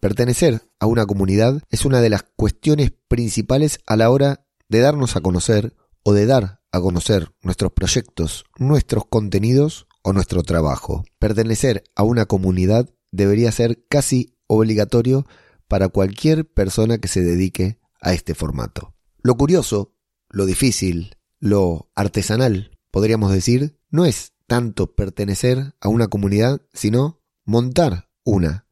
[0.00, 5.14] Pertenecer a una comunidad es una de las cuestiones principales a la hora de darnos
[5.14, 11.04] a conocer o de dar a conocer nuestros proyectos, nuestros contenidos o nuestro trabajo.
[11.18, 15.26] Pertenecer a una comunidad debería ser casi obligatorio
[15.68, 18.94] para cualquier persona que se dedique a este formato.
[19.22, 19.92] Lo curioso,
[20.30, 28.08] lo difícil, lo artesanal, podríamos decir, no es tanto pertenecer a una comunidad, sino montar
[28.24, 28.66] una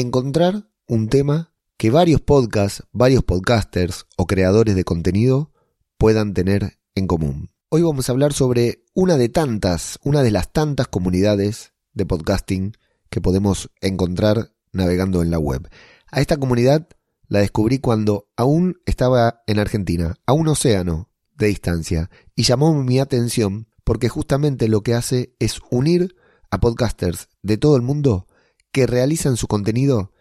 [0.00, 5.52] encontrar un tema que varios podcasts, varios podcasters o creadores de contenido
[5.98, 7.50] puedan tener en común.
[7.68, 12.72] Hoy vamos a hablar sobre una de tantas, una de las tantas comunidades de podcasting
[13.10, 15.68] que podemos encontrar navegando en la web.
[16.10, 16.88] A esta comunidad
[17.28, 22.98] la descubrí cuando aún estaba en Argentina, a un océano de distancia, y llamó mi
[22.98, 26.16] atención porque justamente lo que hace es unir
[26.50, 28.26] a podcasters de todo el mundo
[28.72, 30.12] que realizan su contenido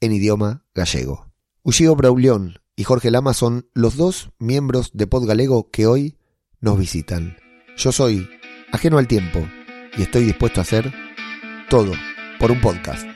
[0.00, 1.30] en idioma gallego.
[1.62, 6.18] Ushio Braulión y Jorge Lama son los dos miembros de Pod Galego que hoy
[6.60, 7.36] nos visitan.
[7.76, 8.28] Yo soy
[8.72, 9.46] ajeno al tiempo
[9.96, 10.92] y estoy dispuesto a hacer
[11.68, 11.92] todo
[12.38, 13.06] por un podcast.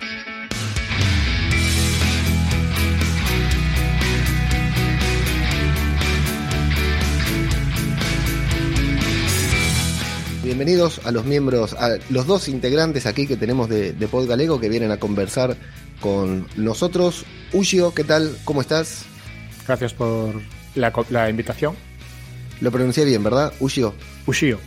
[10.51, 14.59] Bienvenidos a los miembros, a los dos integrantes aquí que tenemos de, de Pod Galego
[14.59, 15.57] que vienen a conversar
[16.01, 17.25] con nosotros.
[17.53, 18.37] Ushio, ¿qué tal?
[18.43, 19.05] ¿Cómo estás?
[19.65, 20.43] Gracias por
[20.75, 21.77] la, invitación.
[22.61, 23.53] Lo pronuncié bien, ¿verdad?
[23.61, 23.95] Ushio.
[24.27, 24.59] Ushio.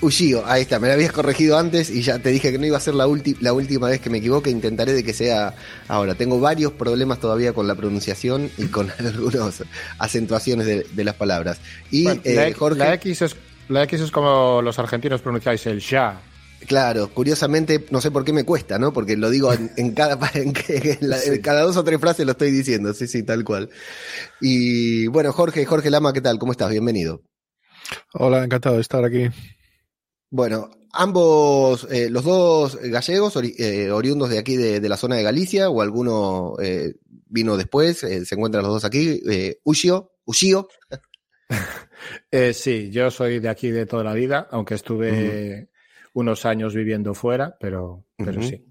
[0.00, 2.76] Ushio, ahí está, me lo habías corregido antes y ya te dije que no iba
[2.76, 3.08] a ser la,
[3.40, 5.56] la última vez que me equivoque, intentaré de que sea
[5.88, 6.14] ahora.
[6.14, 9.64] Tengo varios problemas todavía con la pronunciación y con algunas
[9.98, 11.58] acentuaciones de, las palabras.
[11.90, 12.78] Y eh, Jorge...
[12.78, 13.36] la X es
[13.68, 16.20] la X es como los argentinos pronunciáis el ya.
[16.66, 18.92] Claro, curiosamente, no sé por qué me cuesta, ¿no?
[18.92, 20.52] Porque lo digo en, cada, en,
[21.42, 23.68] cada dos o tres frases lo estoy diciendo, sí, sí, tal cual.
[24.40, 26.38] Y bueno, Jorge, Jorge Lama, ¿qué tal?
[26.38, 26.70] ¿Cómo estás?
[26.70, 27.22] Bienvenido.
[28.14, 29.28] Hola, encantado de estar aquí.
[30.30, 35.68] Bueno, ambos, eh, los dos gallegos, eh, oriundos de aquí de, la zona de Galicia,
[35.68, 36.94] o alguno eh,
[37.26, 39.20] vino después, se encuentran los dos aquí,
[39.64, 40.68] Ushio, Ushio.
[42.30, 45.68] Eh, sí, yo soy de aquí de toda la vida, aunque estuve
[46.14, 48.64] unos años viviendo fuera, pero, pero sí.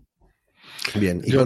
[0.95, 1.43] Bien, ¿y yo,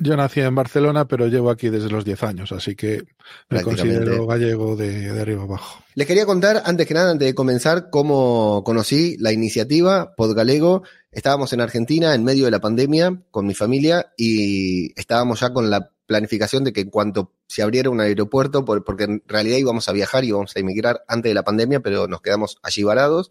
[0.00, 3.02] yo nací en Barcelona, pero llevo aquí desde los 10 años, así que
[3.48, 5.82] me considero gallego de, de, arriba abajo.
[5.94, 10.84] Les quería contar, antes que nada, antes de comenzar, cómo conocí la iniciativa Podgalego.
[11.10, 15.68] Estábamos en Argentina en medio de la pandemia con mi familia y estábamos ya con
[15.68, 19.92] la planificación de que en cuanto se abriera un aeropuerto, porque en realidad íbamos a
[19.92, 23.30] viajar y íbamos a emigrar antes de la pandemia, pero nos quedamos allí varados.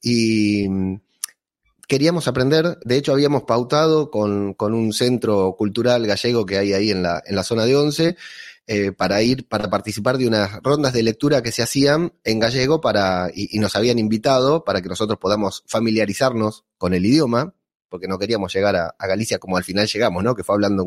[0.00, 1.00] Y mm,
[1.88, 7.02] queríamos aprender, de hecho habíamos pautado con, un centro cultural gallego que hay ahí en
[7.02, 8.16] la, en la zona de Once,
[8.68, 12.80] eh, para ir, para participar de unas rondas de lectura que se hacían en gallego
[12.80, 17.55] para, y, nos habían invitado para que nosotros podamos familiarizarnos con el idioma
[17.96, 20.34] porque no queríamos llegar a, Galicia como al final llegamos, ¿no?
[20.34, 20.84] Que fue hablando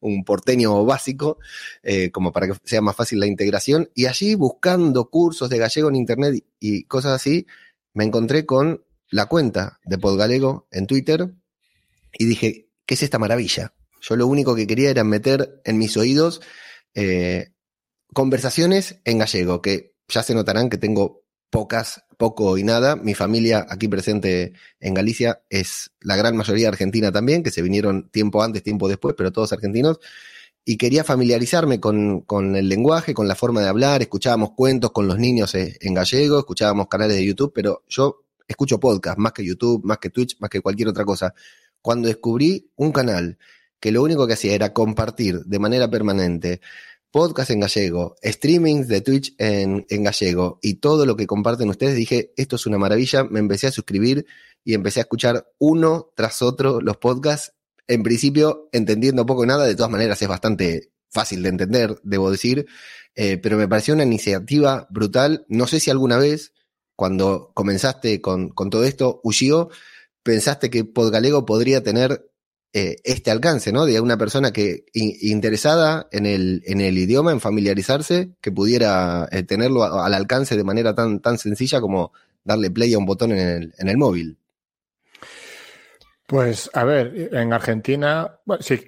[0.00, 1.36] un, porteño básico,
[1.82, 3.90] eh, como para que sea más fácil la integración.
[3.94, 7.46] Y allí, buscando cursos de gallego en internet y, cosas así,
[7.92, 11.30] me encontré con la cuenta de Podgalego en Twitter
[12.14, 13.74] y dije, ¿qué es esta maravilla?
[14.00, 16.40] Yo lo único que quería era meter en mis oídos
[16.94, 17.52] eh,
[18.14, 22.96] conversaciones en gallego, que ya se notarán que tengo pocas, poco y nada.
[22.96, 28.08] Mi familia aquí presente en Galicia es la gran mayoría argentina también, que se vinieron
[28.10, 29.98] tiempo antes, tiempo después, pero todos argentinos.
[30.64, 34.02] Y quería familiarizarme con, con el lenguaje, con la forma de hablar.
[34.02, 38.80] Escuchábamos cuentos con los niños eh, en gallego, escuchábamos canales de YouTube, pero yo escucho
[38.80, 41.34] podcast más que YouTube, más que Twitch, más que cualquier otra cosa.
[41.80, 43.38] Cuando descubrí un canal
[43.78, 46.60] que lo único que hacía era compartir de manera permanente
[47.16, 52.34] podcast en gallego, streamings de Twitch en, gallego y todo lo que comparten ustedes, dije,
[52.36, 54.26] esto es una maravilla, me empecé a suscribir
[54.64, 57.54] y empecé a escuchar uno tras otro los podcasts,
[57.86, 62.30] en principio entendiendo poco y nada, de todas maneras es bastante fácil de entender, debo
[62.30, 62.66] decir,
[63.14, 66.52] eh, pero me pareció una iniciativa brutal, no sé si alguna vez,
[66.96, 69.70] cuando comenzaste con, con todo esto, Ushio,
[70.22, 72.30] pensaste que Podgalego podría tener
[72.72, 73.86] eh, este alcance, ¿no?
[73.86, 79.42] De una persona que interesada en el, en el idioma, en familiarizarse, que pudiera eh,
[79.42, 82.12] tenerlo al alcance de manera tan, tan sencilla como
[82.44, 84.38] darle play a un botón en el, en el móvil.
[86.26, 88.80] Pues a ver, en Argentina, bueno, sí,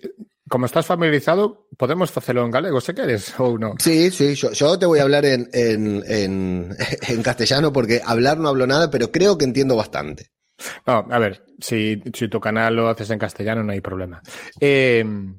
[0.48, 3.74] como estás familiarizado, podemos hacerlo en galego si quieres o no.
[3.78, 6.76] Sí, sí, yo, yo te voy a hablar en, en, en,
[7.08, 10.30] en, castellano porque hablar no hablo nada, pero creo que entiendo bastante.
[10.86, 14.20] No, a ver, si, tu canal lo haces en castellano no hay problema.
[14.60, 15.38] Em,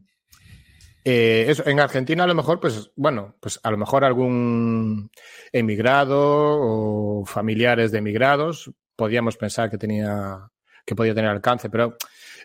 [1.04, 5.10] eh, eso, en Argentina a lo mejor, pues, bueno, pues a lo mejor algún
[5.52, 10.50] emigrado o familiares de emigrados podíamos pensar que tenía,
[10.86, 11.96] que podía tener alcance, pero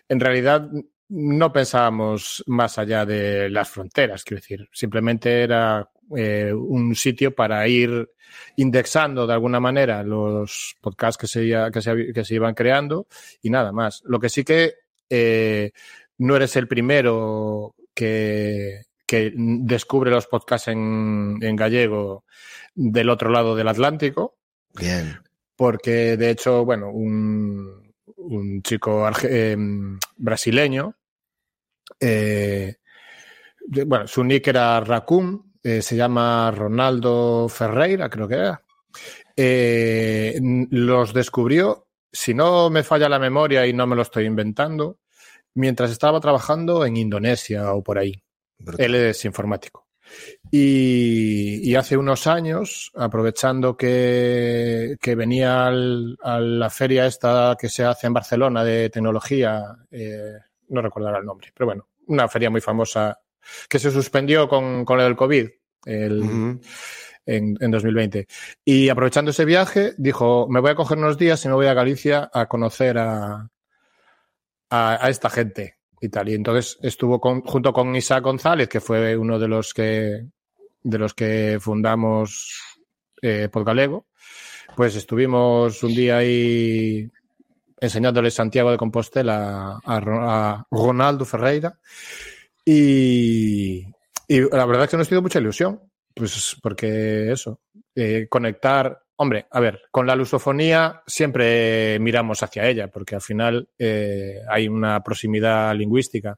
[0.07, 0.69] en realidad
[1.09, 7.67] no pensábamos más allá de las fronteras, quiero decir, simplemente era eh, un sitio para
[7.67, 8.09] ir
[8.57, 13.07] indexando de alguna manera los podcasts que se, que se, que se iban creando
[13.41, 14.01] y nada más.
[14.05, 14.73] Lo que sí que
[15.09, 15.71] eh,
[16.17, 22.25] no eres el primero que, que descubre los podcasts en, en, gallego
[22.73, 24.37] del otro lado del Atlántico.
[24.73, 25.19] Bien.
[25.55, 29.55] Porque, de hecho, bueno, un, un chico eh,
[30.17, 30.95] brasileño,
[31.99, 32.75] eh,
[33.85, 38.61] bueno, su nick era Raccoon, eh, se llama Ronaldo Ferreira, creo que era.
[39.35, 40.39] Eh,
[40.69, 44.99] los descubrió, si no me falla la memoria y no me lo estoy inventando,
[45.55, 48.13] mientras estaba trabajando en Indonesia o por ahí.
[48.59, 48.85] Brutal.
[48.85, 49.87] Él es informático.
[50.51, 57.69] Y, y, hace unos años, aprovechando que, que venía al, a la feria esta que
[57.69, 60.33] se hace en Barcelona de tecnología, eh,
[60.69, 63.19] no recordará el nombre, pero bueno, una feria muy famosa
[63.69, 65.49] que se suspendió con, con el COVID
[65.85, 66.61] el, uh -huh.
[67.25, 68.27] en, en 2020.
[68.63, 71.73] Y aprovechando ese viaje, dijo, me voy a coger unos días y me voy a
[71.73, 73.49] Galicia a conocer a,
[74.69, 76.29] a, a esta gente y tal.
[76.29, 80.25] Y entonces estuvo con, junto con Isaac González, que fue uno de los que,
[80.83, 82.61] de los que fundamos
[83.21, 84.07] eh, Podgalego,
[84.75, 87.09] pues estuvimos un día ahí
[87.79, 91.79] enseñándole Santiago de Compostela a, a Ronaldo Ferreira
[92.65, 93.85] y,
[94.27, 95.79] la verdad es que nos ha sido mucha ilusión,
[96.13, 97.59] pues porque eso,
[97.95, 103.69] eh, conectar Hombre, a ver, con la lusofonía siempre miramos hacia ella, porque al final
[103.79, 106.37] eh, hay una proximidad lingüística.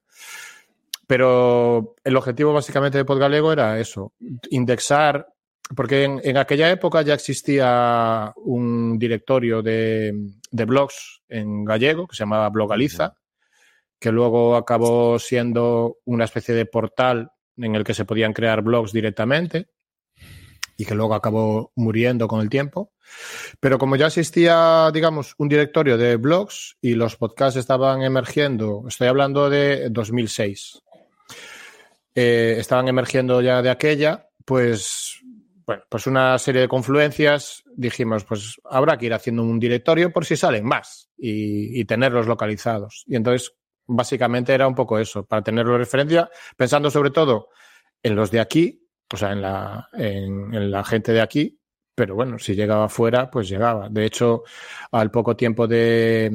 [1.07, 4.13] Pero el objetivo básicamente de Podgalego era eso,
[4.51, 5.27] indexar,
[5.75, 10.13] porque en, en aquella época ya existía un directorio de,
[10.51, 13.15] blogs en gallego que se llamaba Blogaliza,
[13.99, 18.91] que luego acabó siendo una especie de portal en el que se podían crear blogs
[18.91, 19.69] directamente
[20.77, 22.93] y que luego acabó muriendo con el tiempo.
[23.59, 29.07] Pero como ya existía, digamos, un directorio de blogs y los podcasts estaban emergiendo, estoy
[29.07, 30.83] hablando de 2006,
[32.13, 35.21] eh, estaban emergiendo ya de aquella, pues,
[35.65, 40.25] bueno, pues una serie de confluencias, dijimos, pues habrá que ir haciendo un directorio por
[40.25, 43.03] si salen más y, y tenerlos localizados.
[43.07, 43.53] Y entonces,
[43.87, 47.49] básicamente era un poco eso, para tenerlo de referencia, pensando sobre todo
[48.03, 51.59] en los de aquí, o sea, en la, en, en, la gente de aquí,
[51.95, 53.89] pero bueno, si llegaba fuera, pues llegaba.
[53.89, 54.43] De hecho,
[54.91, 56.31] al poco tiempo de,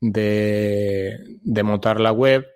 [0.00, 2.46] de, de montar la web,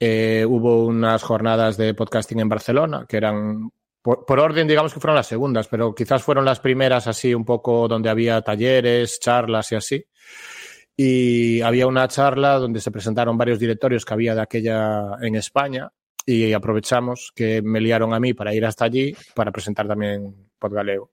[0.00, 3.70] eh, hubo unas jornadas de podcasting en Barcelona, que eran,
[4.02, 7.44] por, por, orden, digamos que fueron las segundas, pero quizás fueron las primeras así, un
[7.44, 10.04] poco donde había talleres, charlas y así.
[10.96, 15.90] Y había una charla donde se presentaron varios directorios que había de aquella en España
[16.26, 21.10] y aprovechamos que me liaron a mí para ir hasta allí para presentar también Podgaleo.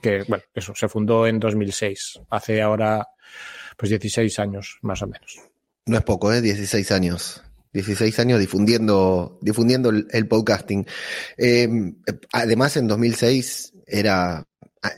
[0.00, 3.06] Que, bueno, eso, se fundó en 2006, hace ahora
[3.76, 5.40] pues 16 años más o menos.
[5.86, 6.40] No es poco, ¿eh?
[6.40, 7.42] 16 años.
[7.72, 10.86] 16 años difundiendo, difundiendo el, podcasting.
[11.36, 11.68] Eh,
[12.32, 14.46] además, en 2006 era,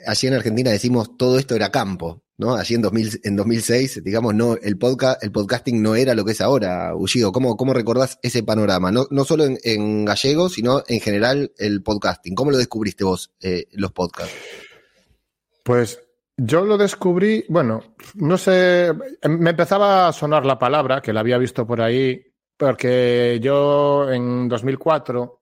[0.06, 2.22] allí en Argentina decimos todo esto era campo.
[2.38, 2.54] ¿No?
[2.54, 6.32] Allí en, 2000, en 2006, digamos, no, el, podcast, el podcasting no era lo que
[6.32, 7.32] es ahora, Ullido.
[7.32, 8.90] ¿Cómo, cómo recordás ese panorama?
[8.90, 12.34] No, no solo en, gallego, sino en general el podcasting.
[12.34, 14.32] ¿Cómo lo descubriste vos, eh, los podcasts?
[15.64, 16.00] Pues
[16.36, 17.82] yo lo descubrí, bueno,
[18.14, 18.92] no sé,
[19.28, 22.22] me empezaba a sonar la palabra, que la había visto por ahí,
[22.56, 25.37] porque yo en 2004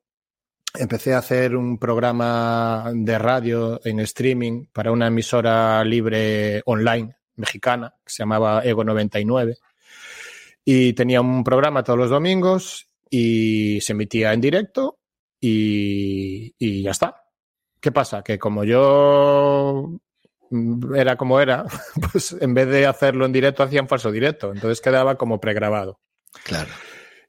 [0.79, 7.95] empecé a hacer un programa de radio en streaming para una emisora libre online mexicana
[8.05, 9.57] que se llamaba Ego 99
[10.65, 14.99] y tenía un programa todos los domingos y se emitía en directo
[15.41, 17.25] y, y ya está.
[17.81, 18.23] ¿Qué pasa?
[18.23, 20.01] Que como yo
[20.95, 21.65] era como era,
[22.13, 26.01] pues en vez de hacerlo en directo hacía un falso directo, entonces quedaba como pregrabado.
[26.45, 26.71] Claro.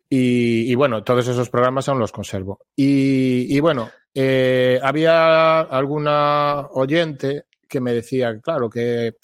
[0.10, 2.60] Y, bueno, todos esos programas aún los conservo.
[2.76, 9.18] Y, bueno, eh, había alguna oyente que me decía, claro, que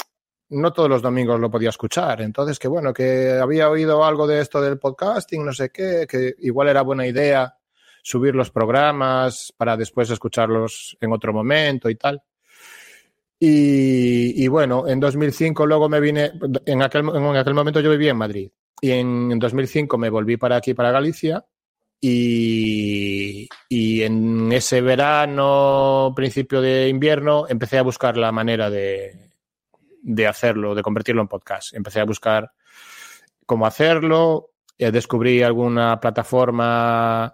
[0.50, 2.22] no todos los domingos lo podía escuchar.
[2.22, 6.36] Entonces, que bueno, que había oído algo de esto del podcasting, no sé qué, que
[6.40, 7.56] igual era buena idea
[8.02, 12.22] subir los programas para después escucharlos en otro momento y tal.
[13.40, 16.32] Y, y bueno, en 2005 luego me vine,
[16.66, 18.52] en aquel, en aquel momento yo vivía en Madrid
[18.84, 21.46] y en 2005 me volví para aquí, para Galicia,
[22.02, 29.32] Y, en ese verano, principio de invierno, empecé a buscar la manera de,
[30.02, 31.74] de hacerlo, de convertirlo en podcast.
[31.74, 32.52] Empecé a buscar
[33.46, 37.34] cómo hacerlo, eh, descubrí alguna plataforma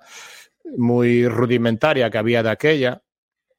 [0.77, 3.01] muy rudimentaria que había de aquella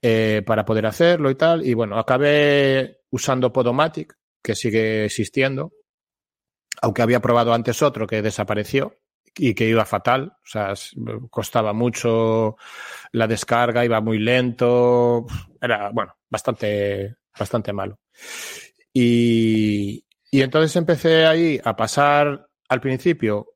[0.00, 1.66] eh, para poder hacerlo y tal.
[1.66, 5.72] Y bueno, acabé usando Podomatic, que sigue existiendo,
[6.82, 8.96] aunque había probado antes otro que desapareció
[9.36, 10.74] y que iba fatal, o sea,
[11.30, 12.56] costaba mucho
[13.12, 15.26] la descarga, iba muy lento,
[15.60, 18.00] era, bueno, bastante, bastante malo.
[18.92, 23.54] Y, y entonces empecé ahí a pasar al principio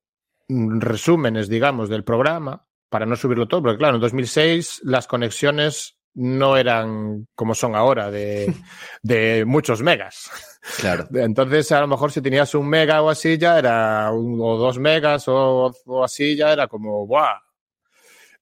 [0.49, 6.57] resúmenes, digamos, del programa para no subirlo todo, porque claro, en 2006 las conexiones no
[6.57, 8.53] eran como son ahora, de,
[9.03, 10.31] de muchos megas.
[10.79, 11.07] Claro.
[11.15, 15.25] Entonces, a lo mejor si tenías un mega o así, ya era, o dos megas
[15.29, 17.39] o, así, ya era como, ¡guau!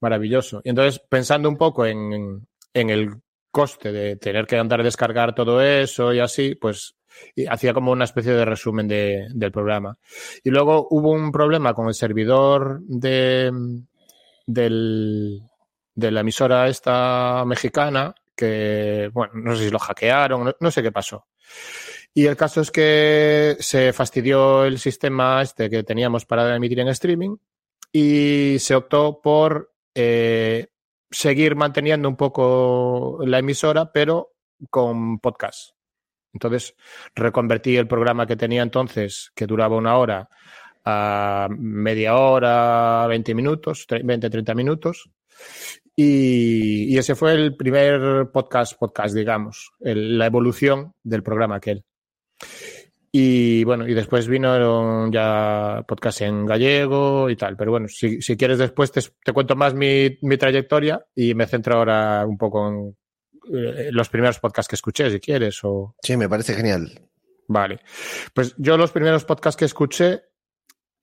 [0.01, 0.61] Maravilloso.
[0.65, 3.11] Y entonces, pensando un poco en, en el
[3.53, 6.97] coste de tener que andar a descargar todo eso y así, pues
[7.49, 9.99] hacía como una especie de resumen de, del programa.
[10.43, 13.53] Y luego hubo un problema con el servidor de,
[14.47, 15.43] del,
[15.95, 20.93] de la emisora esta mexicana, que, bueno, no sé si lo hackearon, no, sé qué
[20.93, 21.27] pasó.
[22.15, 26.89] Y el caso es que se fastidió el sistema este que teníamos para emitir en
[26.89, 27.37] streaming
[27.91, 30.69] y se optó por eh,
[31.11, 34.33] seguir manteniendo un poco la emisora, pero
[34.71, 35.75] con podcast.
[36.33, 36.75] Entonces,
[37.15, 40.29] reconvertí el programa que tenía entonces, que duraba una hora,
[40.85, 45.11] a media hora, 20 minutos, 20, 30 minutos.
[45.95, 51.85] Y, ese fue el primer podcast, podcast, digamos, la evolución del programa aquel.
[53.15, 57.59] Y bueno, y después vino ya podcast en gallego y tal.
[57.59, 62.25] Pero bueno, si, quieres después te, cuento más mi, mi, trayectoria y me centro ahora
[62.27, 62.97] un poco en
[63.53, 65.61] eh, los primeros podcasts que escuché, si quieres.
[65.63, 65.95] O...
[66.03, 66.91] Sí, me parece genial.
[67.49, 67.81] Vale.
[68.33, 70.23] Pues yo los primeros podcasts que escuché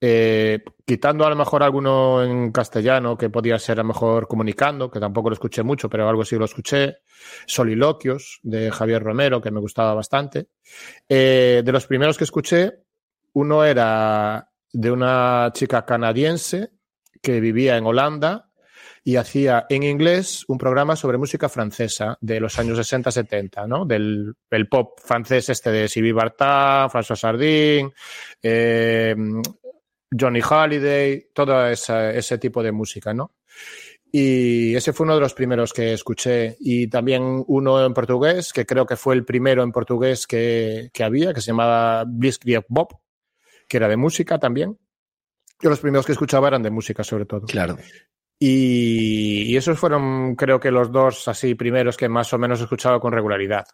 [0.01, 4.89] eh, quitando a lo mejor alguno en castellano que podía ser a lo mejor comunicando,
[4.89, 6.99] que tampoco lo escuché mucho, pero algo sí lo escuché.
[7.45, 10.47] Soliloquios de Javier Romero, que me gustaba bastante.
[11.07, 12.79] Eh, de los primeros que escuché,
[13.33, 16.71] uno era de una chica canadiense
[17.21, 18.49] que vivía en Holanda
[19.03, 23.85] y hacía en inglés un programa sobre música francesa de los años 60-70, ¿no?
[23.85, 24.35] Del
[24.69, 27.91] pop francés este de Sylvie Vartan, François Sardin,
[28.41, 29.15] eh,
[30.17, 33.33] Johnny Holiday, todo ese tipo de música, ¿no?
[34.11, 36.57] Y ese fue uno de los primeros que escuché.
[36.59, 41.33] Y también uno en portugués, que creo que fue el primero en portugués que, había,
[41.33, 42.99] que se llamaba Blitzkrieg Bob,
[43.67, 44.77] que era de música también.
[45.61, 47.45] Yo los primeros que escuchaba eran de música, sobre todo.
[47.45, 47.77] Claro.
[48.39, 52.63] Y, y esos fueron, creo que los dos así primeros que más o menos he
[52.63, 53.65] escuchado con regularidad.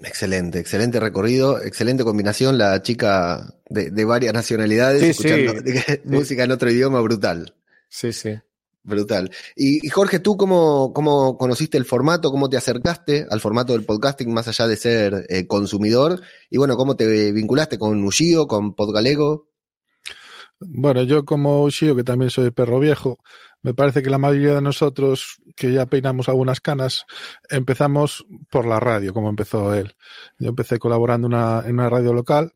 [0.00, 5.54] Excelente, excelente recorrido, excelente combinación, la chica de, varias nacionalidades escuchando
[6.04, 7.54] música en otro idioma, brutal.
[7.88, 8.34] Sí, sí.
[8.82, 9.32] Brutal.
[9.56, 12.30] Y, Jorge, ¿tú cómo, cómo, conociste el formato?
[12.30, 16.20] ¿Cómo te acercaste al formato del podcasting más allá de ser eh, consumidor?
[16.50, 19.48] Y bueno, ¿cómo te vinculaste con Ushio, con Podgalego?
[20.60, 23.18] Bueno, yo como Ushio, que también soy perro viejo,
[23.62, 27.04] me parece que la mayoría de nosotros que ya peinamos algunas canas,
[27.48, 29.94] empezamos por la radio, como empezó él.
[30.38, 32.52] Yo empecé colaborando en una radio local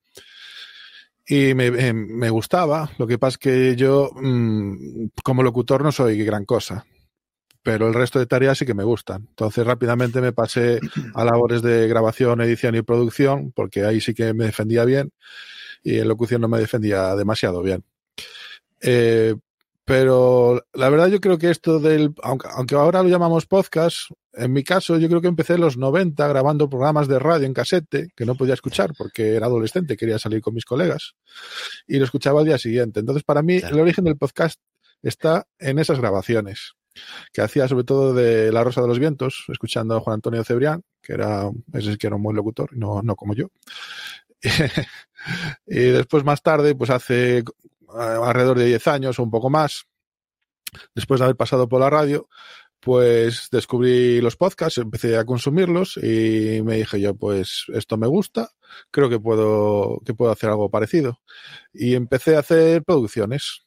[1.27, 2.91] y me, eh, me, gustaba.
[2.99, 6.85] Lo que pasa es que yo, mm, como locutor, no soy gran cosa.
[7.63, 9.27] Pero el resto de tareas sí que me gustan.
[9.29, 10.81] Entonces rápidamente me pasé
[11.15, 15.13] a labores de grabación, edición y producción, porque ahí sí que me defendía bien
[15.83, 17.85] y en locución no me defendía demasiado bien.
[18.81, 19.35] Eh,
[19.91, 24.53] pero la verdad yo creo que esto del, aunque, aunque ahora lo llamamos podcast, en
[24.53, 28.11] mi caso yo creo que empecé en los 90 grabando programas de radio en casete
[28.15, 31.15] que no podía escuchar porque era adolescente, quería salir con mis colegas
[31.89, 33.01] y lo escuchaba al día siguiente.
[33.01, 34.61] Entonces para mí el origen del podcast
[35.03, 36.75] está en esas grabaciones
[37.33, 40.83] que hacía sobre todo de La Rosa de los Vientos, escuchando a Juan Antonio Cebrián,
[41.03, 43.49] que era, ese que era un buen locutor, no, no como yo.
[45.67, 47.43] y después más tarde, pues hace
[47.95, 49.87] alrededor de 10 años o un poco más,
[50.95, 52.29] después de haber pasado por la radio,
[52.81, 58.51] pues descubrí los podcasts, empecé a consumirlos y me dije yo, pues esto me gusta,
[58.91, 61.21] creo que puedo, que puedo hacer algo parecido.
[61.73, 63.67] Y empecé a hacer producciones.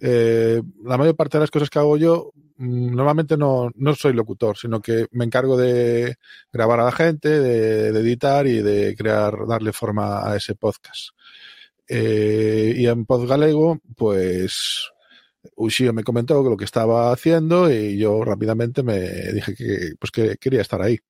[0.00, 4.12] Eh, la mayor parte de las cosas que hago yo, mm, normalmente no, no soy
[4.12, 6.16] locutor, sino que me encargo de
[6.52, 11.10] grabar a la gente, de, de editar y de crear, darle forma a ese podcast.
[11.92, 14.92] Eh, y en Podgalego, pues
[15.56, 19.00] Ushio me comentó lo que estaba haciendo y yo rápidamente me
[19.32, 21.00] dije que, pues que quería estar ahí.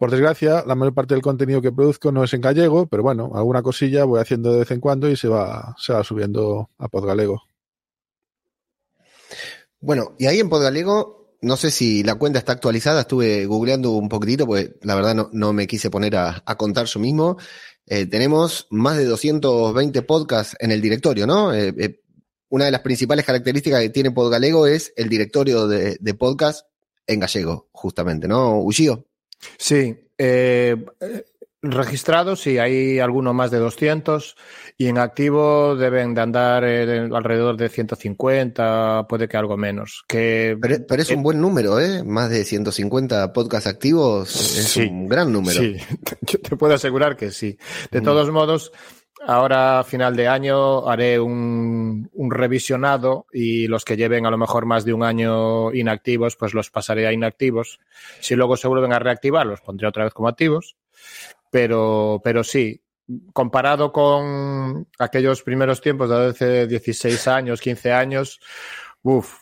[0.00, 3.30] Por desgracia, la mayor parte del contenido que produzco no es en gallego, pero bueno,
[3.34, 6.88] alguna cosilla voy haciendo de vez en cuando y se va, se va subiendo a
[6.88, 7.44] Podgalego.
[9.80, 14.08] Bueno, y ahí en Podgalego, no sé si la cuenta está actualizada, estuve googleando un
[14.08, 17.36] poquitito, porque la verdad no, no me quise poner a, a contar yo mismo.
[17.92, 21.52] Eh, tenemos más de 220 podcasts en el directorio, ¿no?
[21.52, 22.00] Eh, eh,
[22.48, 26.66] una de las principales características que tiene Podgalego es el directorio de, de podcast
[27.08, 29.08] en gallego, justamente, ¿no, Ushio?
[29.58, 29.96] Sí,
[31.62, 34.36] registrados sí, hay alguno más de 200
[34.78, 40.04] y en activo deben de andar eh, alrededor de 150, puede que algo menos.
[40.08, 42.02] Que, pero, pero es eh, un buen número, ¿eh?
[42.04, 45.60] Más de 150 podcasts activos es Sí, un gran número.
[45.60, 45.76] Sí,
[46.22, 47.58] yo te puedo asegurar que sí.
[47.90, 48.04] De Mm.
[48.04, 48.72] todos modos,
[49.26, 54.38] ahora a final de año haré un, un revisionado y los que lleven a lo
[54.38, 57.80] mejor más de un año inactivos, pues los pasaré a inactivos.
[58.20, 60.76] Si luego se vuelven a reactivar, los pondré otra vez como activos.
[61.50, 62.82] Pero, pero sí,
[63.32, 68.40] comparado con aquellos primeros tiempos de hace 16 años, 15 años,
[69.02, 69.34] uff,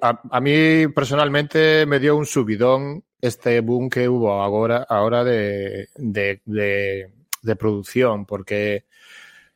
[0.00, 6.42] a mí personalmente me dio un subidón este boom que hubo ahora, ahora de, de,
[6.44, 8.86] de, de producción, porque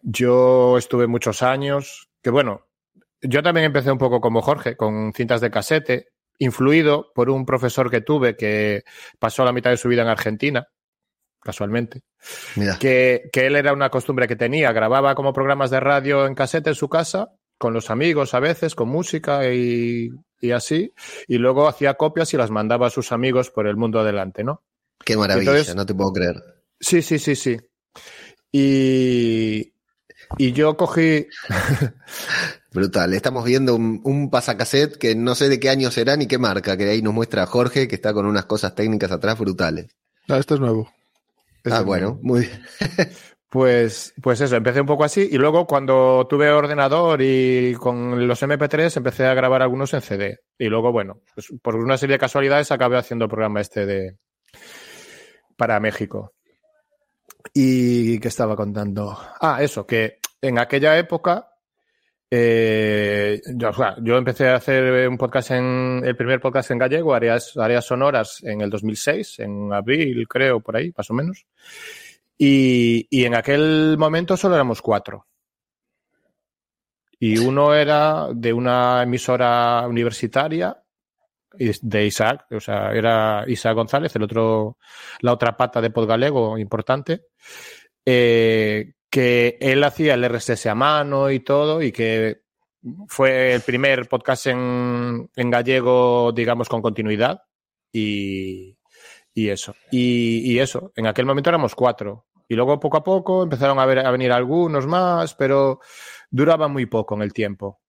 [0.03, 2.67] yo estuve muchos años, que bueno,
[3.21, 7.91] yo también empecé un poco como Jorge, con cintas de casete, influido por un profesor
[7.91, 8.85] que tuve que
[9.19, 10.69] pasó la mitad de su vida en Argentina,
[11.47, 12.03] casualmente
[12.57, 16.35] Mira, que, que él era una costumbre que tenía, grababa como programas de radio en
[16.35, 20.11] casete en su casa, con los amigos a veces, con música y,
[20.41, 20.93] y así,
[21.27, 24.63] y luego hacía copias y las mandaba a sus amigos por el mundo adelante, ¿no?
[25.05, 26.35] qué maravilla, entonces- no te puedo creer.
[26.81, 27.57] Sí, sí, sí, sí.
[28.53, 29.73] Y,
[30.39, 31.27] y yo cogí,
[32.73, 33.15] Brutal.
[33.15, 36.77] Estamos viendo un, un pasacassette que no sé de qué año será ni qué marca,
[36.77, 39.87] que ahí nos muestra Jorge, que está con unas cosas técnicas atrás brutales.
[40.29, 40.91] Ah, esto es nuevo.
[41.73, 42.63] Ah, bueno, muy bien.
[43.49, 48.43] Pues, pues eso, empecé un poco así y luego cuando tuve ordenador y con los
[48.43, 50.41] MP3 empecé a grabar algunos en CD.
[50.59, 54.19] Y luego, bueno, pues por una serie de casualidades acabé haciendo el programa este de
[55.57, 56.35] para México.
[57.55, 59.17] ¿Y qué estaba contando?
[59.41, 61.56] Ah, eso, que en aquella época
[62.31, 67.85] eh, yo, empecé a hacer un podcast en el primer podcast en gallego, áreas, áreas
[67.85, 71.47] sonoras, en el 2006, en abril, creo, por ahí, más o menos.
[72.39, 75.27] Y, en aquel momento solo éramos cuatro.
[77.19, 80.77] Y uno era de una emisora universitaria
[81.53, 84.77] de Isaac, o sea, era Isaac González, el otro,
[85.21, 87.29] la otra pata de Podgalego importante,
[88.05, 92.43] eh, que él hacía el RSS a mano y todo, y que
[93.09, 97.41] fue el primer podcast en, gallego, digamos, con continuidad.
[97.91, 98.77] Y,
[99.35, 99.75] eso.
[99.91, 102.27] Y, eso, en aquel momento éramos cuatro.
[102.47, 105.81] Y luego poco a poco empezaron a, ver, a venir algunos más, pero
[106.29, 107.81] duraba muy poco en el tiempo.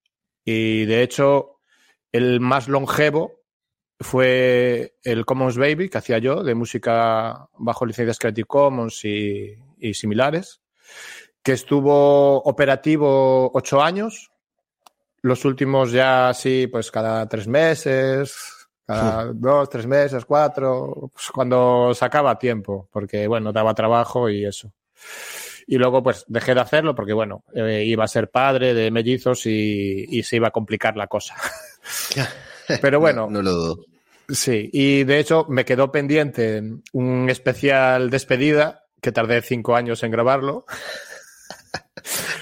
[0.46, 1.60] Y de hecho,
[2.14, 3.42] el más longevo
[4.00, 9.58] fue el Commons Baby que hacía yo, de música bajo licencias Creative Commons y
[9.94, 10.62] similares,
[11.44, 14.32] que estuvo operativo ocho años.
[15.22, 21.94] Los últimos ya sí, pues cada tres meses, cada dos, tres meses, cuatro, pues cuando
[21.94, 24.72] sacaba tiempo, porque bueno, daba trabajo y eso.
[25.66, 29.46] Y luego pues dejé de hacerlo porque bueno, eh, iba a ser padre de mellizos
[29.46, 31.36] y, y se iba a complicar la cosa.
[32.82, 33.86] Pero bueno, No, no lo dudo.
[34.30, 40.12] Sí, y de hecho me quedó pendiente un especial despedida que tardé cinco años en
[40.12, 40.66] grabarlo.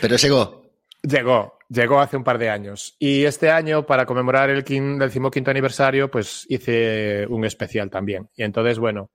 [0.01, 0.63] Pero llegó.
[1.03, 2.95] Llegó, llegó hace un par de años.
[2.97, 8.31] Y este año, para conmemorar el quin- decimoquinto aniversario, pues hice un especial también.
[8.35, 9.11] Y entonces, bueno,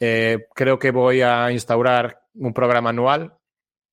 [0.00, 3.34] eh, creo que voy a instaurar un programa anual,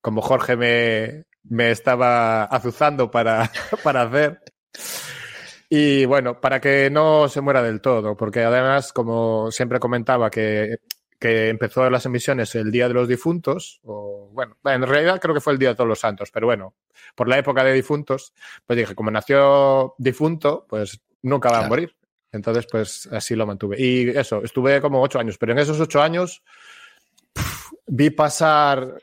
[0.02, 3.52] como Jorge me, me estaba azuzando para,
[3.84, 4.40] para hacer.
[5.70, 10.78] Y bueno, para que no se muera del todo, porque además, como siempre comentaba, que,
[11.20, 15.42] que empezó las emisiones el Día de los Difuntos, o bueno, en realidad creo que
[15.42, 16.76] fue el Día de Todos los Santos, pero bueno,
[17.16, 18.34] por la época de difuntos,
[18.66, 21.96] pues dije, como nació difunto, pues nunca va a morir.
[22.32, 23.78] Entonces, pues así lo mantuve.
[23.80, 26.44] Y eso, estuve como ocho años, pero en esos ocho años
[27.88, 29.02] vi pasar,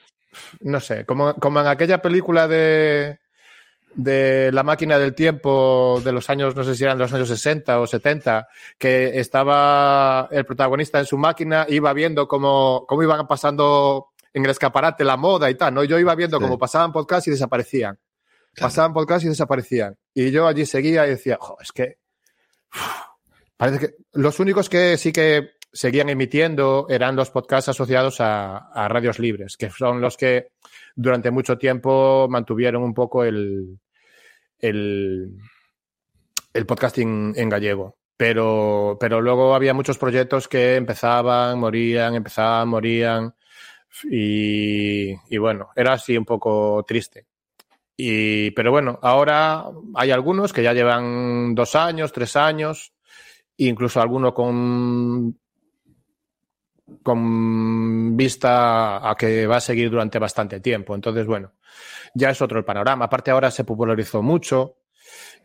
[0.60, 3.18] no sé, como, como en aquella película de,
[3.94, 7.80] de La máquina del tiempo de los años, no sé si eran los años 60
[7.80, 14.08] o 70, que estaba el protagonista en su máquina, iba viendo cómo, cómo iban pasando
[14.32, 15.84] en el escaparate la moda y tal, ¿no?
[15.84, 16.42] Yo iba viendo Sí.
[16.42, 17.98] cómo pasaban podcasts y desaparecían.
[18.58, 19.96] Pasaban podcast y desaparecían.
[20.14, 21.98] Y yo allí seguía y decía, jo, es que.
[23.56, 23.94] parece que.
[24.12, 29.70] Los únicos que sí que seguían emitiendo eran los podcasts asociados a, radios libres, que
[29.70, 30.48] son los que
[30.94, 33.78] durante mucho tiempo mantuvieron un poco el,
[34.58, 35.36] el,
[36.52, 37.96] el podcasting en gallego.
[38.16, 43.34] Pero, pero luego había muchos proyectos que empezaban, morían, empezaban, morían.
[44.04, 47.26] Y, y bueno, era así un poco triste.
[47.96, 52.92] Y, pero bueno, ahora hay algunos que ya llevan dos años, tres años,
[53.56, 55.38] incluso alguno con
[57.02, 60.94] con vista a que va a seguir durante bastante tiempo.
[60.94, 61.52] Entonces, bueno,
[62.14, 63.06] ya es otro el panorama.
[63.06, 64.76] Aparte, ahora se popularizó mucho,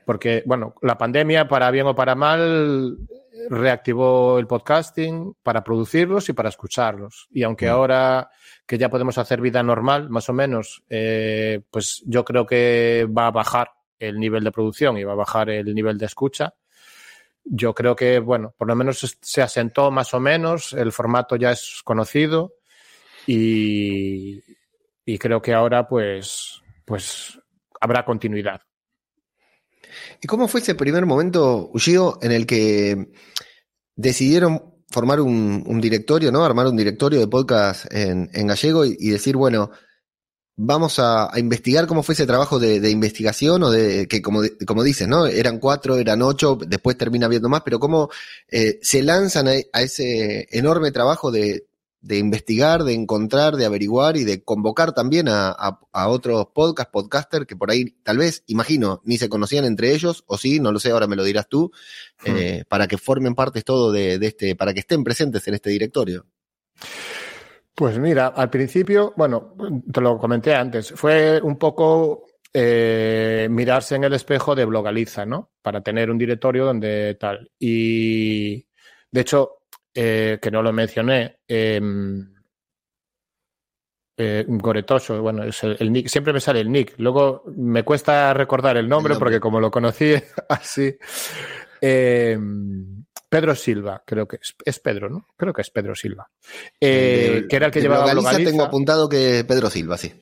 [0.06, 2.98] porque, bueno, la pandemia, para bien o para mal,
[3.50, 7.28] reactivó el podcasting para producirlos y para escucharlos.
[7.32, 7.70] Y aunque mm.
[7.70, 8.30] ahora
[8.66, 13.28] que ya podemos hacer vida normal, más o menos, eh, pues yo creo que va
[13.28, 16.54] a bajar el nivel de producción y va a bajar el nivel de escucha
[17.50, 21.52] yo creo que, bueno, por lo menos se asentó más o menos, el formato ya
[21.52, 22.54] es conocido
[23.26, 24.42] y,
[25.06, 27.40] y creo que ahora pues, pues
[27.80, 28.62] habrá continuidad.
[30.22, 33.12] ¿Y cómo fue ese primer momento, Ushio, en el que
[33.96, 36.44] decidieron formar un, un, directorio, ¿no?
[36.44, 39.72] Armar un directorio de podcast en, en gallego y, y, decir, bueno,
[40.58, 44.42] vamos a, a, investigar cómo fue ese trabajo de, de investigación o de que como,
[44.66, 45.28] como dices, ¿no?
[45.28, 48.10] Eran cuatro, eran ocho, después termina viendo más, pero cómo
[48.50, 51.68] eh, se lanzan a, a, ese enorme trabajo de,
[52.02, 55.52] de, investigar, de encontrar, de averiguar y de convocar también a,
[55.92, 60.24] a, otros podcast, podcaster que por ahí tal vez, imagino, ni se conocían entre ellos,
[60.26, 61.72] o sí, no lo sé, ahora me lo dirás tú,
[62.26, 62.36] hmm.
[62.36, 65.70] eh, para que formen parte todo de, de este, para que estén presentes en este
[65.70, 66.26] directorio.
[67.78, 69.54] Pues mira, al principio, bueno,
[69.94, 75.52] te lo comenté antes, fue un poco eh, mirarse en el espejo de Blogaliza, ¿no?
[75.62, 77.52] Para tener un directorio donde tal.
[77.60, 78.66] Y
[79.12, 79.60] de hecho,
[79.94, 81.80] eh, que no lo mencioné, eh,
[84.18, 86.96] eh, Goretoso, bueno, es el, el, nick, siempre me sale el nick.
[86.98, 89.24] Luego me cuesta recordar el nombre, el nombre.
[89.24, 90.16] porque como lo conocí
[90.50, 90.98] así.
[91.80, 92.40] Eh,
[93.30, 95.28] Pedro Silva, creo que es, es, Pedro, ¿no?
[95.36, 96.30] Creo que es Pedro Silva.
[96.80, 98.52] Eh, que era el que llevaba Blogaliza, Blogaliza.
[98.52, 100.14] tengo apuntado que Pedro Silva, sí.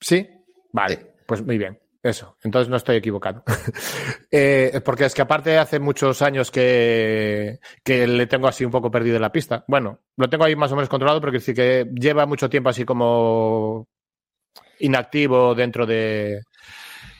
[0.00, 0.28] ¿Sí?
[0.72, 1.06] Vale, sí.
[1.26, 1.78] pues muy bien.
[2.02, 3.44] Eso, entonces no estoy equivocado.
[4.30, 8.90] eh, porque es que aparte hace muchos años que, que, le tengo así un poco
[8.90, 9.64] perdido la pista.
[9.68, 12.84] Bueno, lo tengo ahí más o menos controlado porque sí que lleva mucho tiempo así
[12.84, 13.86] como
[14.78, 16.42] inactivo dentro de,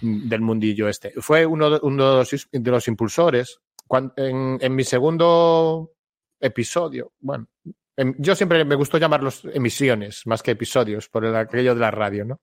[0.00, 1.12] del mundillo este.
[1.18, 3.60] Fue uno de, uno de, los, de los impulsores
[4.16, 5.92] en, en, mi segundo
[6.38, 7.48] episodio, bueno,
[7.96, 11.90] en, yo siempre me gustó llamarlos emisiones más que episodios por el, aquello de la
[11.90, 12.40] radio, ¿no?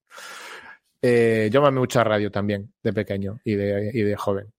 [1.02, 4.52] Eh, yo mamé mucha radio también de pequeño y de, y de joven.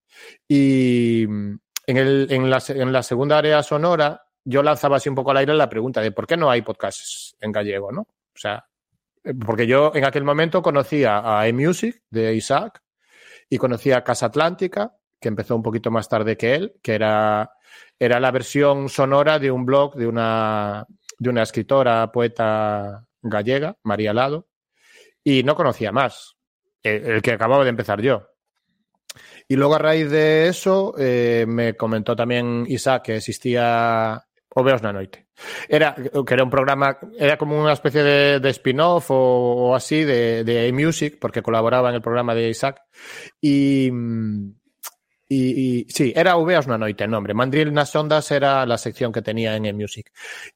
[0.46, 5.30] Y en, el, en, la, en la segunda área sonora, yo lanzaba así un poco
[5.32, 8.02] al aire la pregunta de por qué no hay podcasts en gallego, ¿no?
[8.02, 8.66] O sea,
[9.44, 12.82] porque yo en aquel momento conocía a eMusic de Isaac
[13.50, 17.50] y conocía a Casa Atlántica que empezó un poquito más tarde que él, que era,
[17.98, 20.86] era la versión sonora de un blog de una,
[21.18, 24.48] de una escritora, poeta gallega, María Lado,
[25.24, 26.36] y no conocía más,
[26.82, 28.28] el, el que acababa de empezar yo.
[29.48, 34.22] Y luego a raíz de eso eh, me comentó también Isaac que existía
[34.54, 35.28] Oveos na Noite.
[35.68, 40.04] Era, que era un programa, era como una especie de, de spin-off o, o, así
[40.04, 42.82] de, de music porque colaboraba en el programa de Isaac.
[43.40, 43.90] Y,
[45.30, 47.34] y, sí, era Uveas una noite el nombre.
[47.34, 50.10] Mandril nas ondas era la sección que tenía en el Music.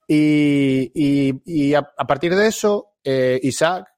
[0.09, 3.89] Y, y, y a, partir de eso, eh, Isaac,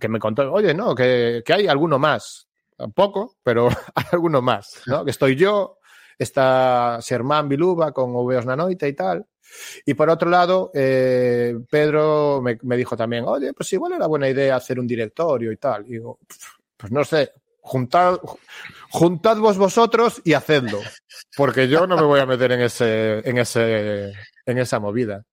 [0.00, 2.46] que, me contó, oye, no, que, que hay alguno más.
[2.94, 5.04] Poco, pero hay alguno más, ¿no?
[5.04, 5.78] Que estoy yo,
[6.18, 9.26] está Sermán Biluba con Uveas una noite y tal.
[9.84, 14.28] Y por otro lado, eh, Pedro me, me, dijo también, oye, pues igual era buena
[14.28, 15.86] idea hacer un directorio y tal.
[15.86, 16.18] Y digo,
[16.76, 17.32] pues no sé,
[17.64, 18.20] juntad,
[18.90, 20.80] juntad vos vosotros y hacedlo,
[21.36, 24.12] porque yo no me voy a meter en ese, en ese,
[24.44, 25.24] en esa movida.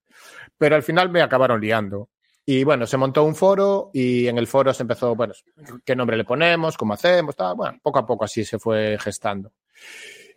[0.56, 2.08] Pero al final me acabaron liando.
[2.44, 5.34] Y bueno, se montó un foro y en el foro se empezó, bueno,
[5.84, 7.54] qué nombre le ponemos, cómo hacemos, tal.
[7.54, 9.52] bueno, poco a poco así se fue gestando.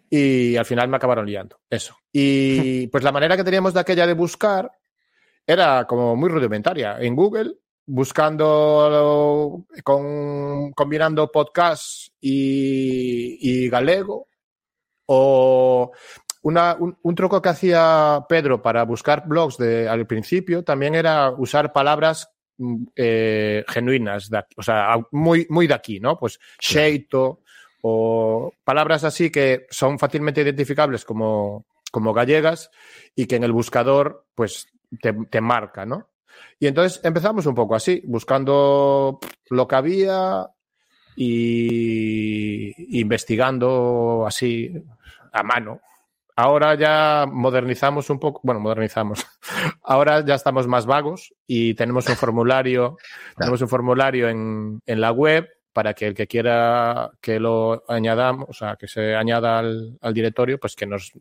[0.10, 1.98] Y al final me acabaron liando, eso.
[2.12, 4.70] Y pues la manera que teníamos de aquella de buscar
[5.48, 6.98] era como muy rudimentaria.
[7.00, 7.56] En Google
[7.86, 14.28] buscando, con, combinando podcast y, y galego,
[15.08, 15.92] o
[16.42, 21.32] una, un, un, truco que hacía Pedro para buscar blogs de, al principio también era
[21.32, 22.30] usar palabras
[22.96, 26.18] eh, genuinas, de o sea, muy, muy de aquí, ¿no?
[26.18, 27.42] Pues xeito
[27.82, 32.72] o palabras así que son fácilmente identificables como, como gallegas
[33.16, 34.68] y que en el buscador, pues,
[35.02, 36.10] te, te marca, ¿no?
[36.60, 39.20] Y entonces empezamos un poco así, buscando
[39.50, 40.48] lo que había
[41.16, 44.74] y investigando así
[45.32, 45.82] a mano.
[46.38, 49.26] Ahora ya modernizamos un poco, bueno, modernizamos.
[49.84, 52.98] Ahora ya estamos más vagos y tenemos un formulario,
[53.38, 58.50] tenemos un formulario en, en, la web para que el que quiera que lo añadamos,
[58.50, 61.14] o sea, que se añada al, al directorio, pues que nos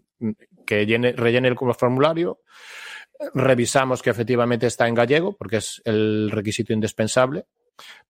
[0.67, 2.41] que llene, rellene el formulario
[3.35, 7.47] revisamos que efectivamente está en gallego, porque es el requisito indispensable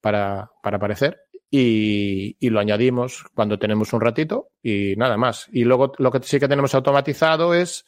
[0.01, 5.47] para, para aparecer, y, y, lo añadimos cuando tenemos un ratito y nada más.
[5.53, 7.85] Y luego lo que sí que tenemos automatizado es,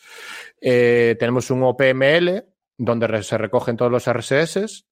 [0.60, 2.44] eh, tenemos un OPML
[2.78, 4.86] donde se recogen todos los RSS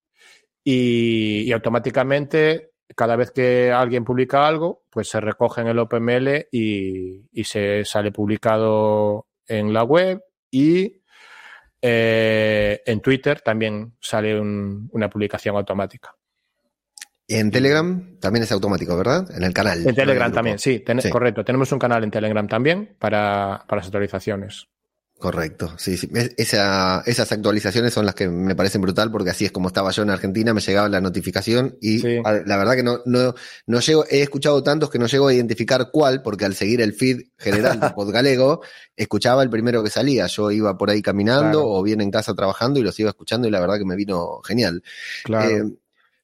[0.65, 7.29] y, automáticamente cada vez que alguien publica algo, pues se recoge en el OPML y,
[7.33, 11.04] y se sale publicado en la web y
[11.87, 16.17] eh, en Twitter también sale un, una publicación automática.
[17.29, 19.31] En Telegram también es automático, ¿verdad?
[19.37, 19.87] En el canal.
[19.87, 21.45] En Telegram también, sí, ten, sí, correcto.
[21.45, 24.67] Tenemos un canal en Telegram también para, para las actualizaciones.
[25.25, 26.11] Correcto, sí, sí.
[26.37, 30.03] Esa, esas actualizaciones son las que me parecen brutal porque así es como estaba yo
[30.03, 32.19] en Argentina, me llegaba la notificación y sí.
[32.23, 33.35] la verdad que no, no,
[33.67, 36.93] no llego, he escuchado tantos que no llego a identificar cuál, porque al seguir el
[36.93, 38.61] feed general de Podgalego,
[38.95, 40.27] escuchaba el primero que salía.
[40.27, 41.71] Yo iba por ahí caminando claro.
[41.71, 44.43] o bien en casa trabajando y los iba escuchando y la verdad que me vino
[44.43, 44.83] genial.
[45.25, 45.49] Claro.
[45.49, 45.73] Eh,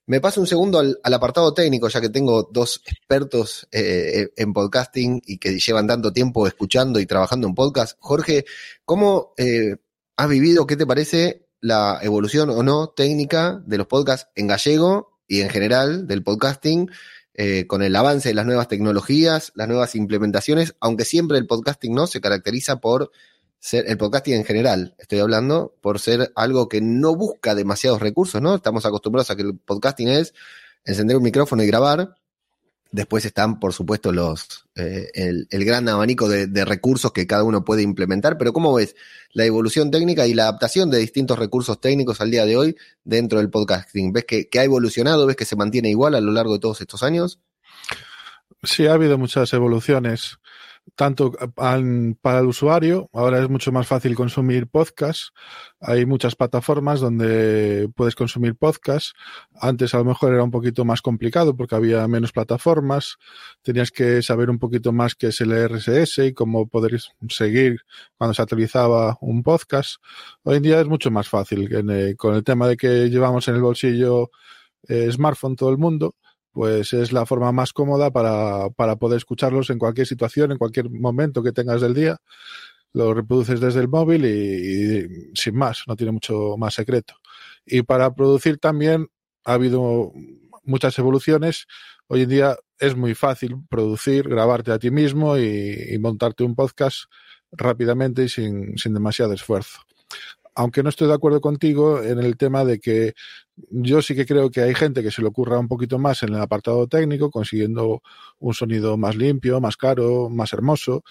[0.07, 5.21] me paso un segundo al, apartado técnico, ya que tengo dos expertos eh, en podcasting
[5.25, 7.97] y que llevan tanto tiempo escuchando y trabajando en podcast.
[7.99, 8.45] Jorge,
[8.83, 9.77] ¿cómo eh,
[10.17, 15.19] has vivido, qué te parece la evolución o no técnica de los podcasts en gallego
[15.27, 16.89] y en general del podcasting
[17.33, 21.93] eh, con el avance de las nuevas tecnologías, las nuevas implementaciones, aunque siempre el podcasting
[21.93, 23.11] no se caracteriza por
[23.61, 28.41] ser, el podcasting en general, estoy hablando, por ser algo que no busca demasiados recursos,
[28.41, 28.55] ¿no?
[28.55, 30.33] Estamos acostumbrados a que el podcasting es
[30.83, 32.15] encender un micrófono y grabar.
[32.91, 37.63] Después están, por supuesto, los eh, el, gran abanico de, de, recursos que cada uno
[37.63, 38.37] puede implementar.
[38.37, 38.95] Pero ¿cómo ves
[39.31, 43.37] la evolución técnica y la adaptación de distintos recursos técnicos al día de hoy dentro
[43.37, 44.11] del podcasting?
[44.11, 45.25] ¿Ves que, que ha evolucionado?
[45.25, 47.39] ¿Ves que se mantiene igual a lo largo de todos estos años?
[48.63, 50.37] Sí, ha habido muchas evoluciones
[50.95, 51.31] tanto
[52.21, 55.33] para el usuario, ahora es mucho más fácil consumir podcasts.
[55.79, 59.13] Hay muchas plataformas donde puedes consumir podcasts.
[59.59, 63.17] Antes a lo mejor era un poquito más complicado porque había menos plataformas.
[63.61, 66.99] Tenías que saber un poquito más qué es el RSS y cómo poder
[67.29, 67.81] seguir
[68.17, 69.95] cuando se actualizaba un podcast.
[70.43, 71.69] Hoy en día es mucho más fácil.
[72.17, 74.29] Con el tema de que llevamos en el bolsillo
[74.87, 76.15] eh, smartphone todo el mundo,
[76.51, 80.89] pues es la forma más cómoda para, para poder escucharlos en cualquier situación, en cualquier
[80.89, 82.17] momento que tengas del día.
[82.93, 87.15] Lo reproduces desde el móvil y, sin más, no tiene mucho más secreto.
[87.65, 89.07] Y para producir también
[89.45, 90.11] ha habido
[90.63, 91.67] muchas evoluciones.
[92.07, 96.55] Hoy en día es muy fácil producir, grabarte a ti mismo y, y montarte un
[96.55, 97.05] podcast
[97.51, 99.79] rápidamente y sin, sin demasiado esfuerzo
[100.55, 103.13] aunque no estoy de acuerdo contigo en el tema de que
[103.69, 106.29] yo sí que creo que hay gente que se le ocurra un poquito más en
[106.29, 108.01] el apartado técnico, consiguiendo
[108.39, 111.03] un sonido más limpio, más caro, más hermoso.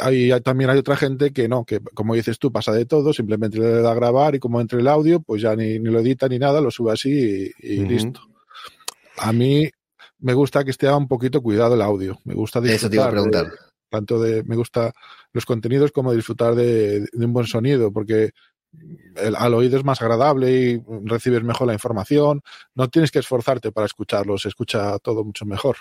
[0.00, 3.58] Hay, también hay otra gente que no, que como dices tú, pasa de todo, simplemente
[3.58, 6.28] le da a grabar y como entre el audio, pues ya ni, ni lo edita
[6.28, 7.88] ni nada, lo sube así y, y uh -huh.
[7.88, 8.20] listo.
[9.18, 9.68] A mí
[10.20, 12.18] me gusta que esté un poquito cuidado el audio.
[12.24, 12.76] Me gusta disfrutar.
[12.76, 13.46] Eso te iba a preguntar.
[13.46, 13.52] De,
[13.90, 14.92] tanto de, me gusta
[15.34, 18.30] los contenidos como disfrutar de, de un buen sonido, porque
[19.16, 22.42] el, al oído es más agradable y recibes mejor la información.
[22.74, 25.76] No tienes que esforzarte para escucharlo, se escucha todo mucho mejor.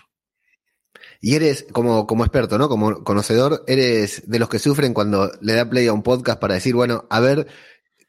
[1.21, 2.67] Y eres, como, como experto, ¿no?
[2.67, 6.55] Como conocedor, eres de los que sufren cuando le da play a un podcast para
[6.55, 7.47] decir, bueno, a ver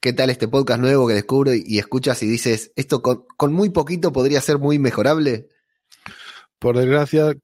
[0.00, 3.52] qué tal este podcast nuevo que descubro y, y escuchas y dices, esto con, con,
[3.52, 5.48] muy poquito podría ser muy mejorable.
[6.58, 7.34] Por desgracia,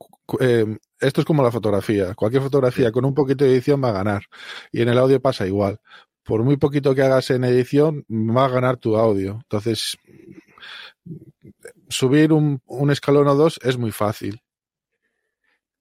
[0.40, 2.14] eh, esto es como la fotografía.
[2.14, 4.22] Cualquier fotografía con un poquito de edición va a ganar.
[4.72, 5.80] Y en el audio pasa igual
[6.28, 9.40] por muy poquito que hagas en edición, va a ganar tu audio.
[9.44, 9.96] Entonces,
[11.88, 12.60] subir un,
[12.90, 14.42] escalón o dos es muy fácil.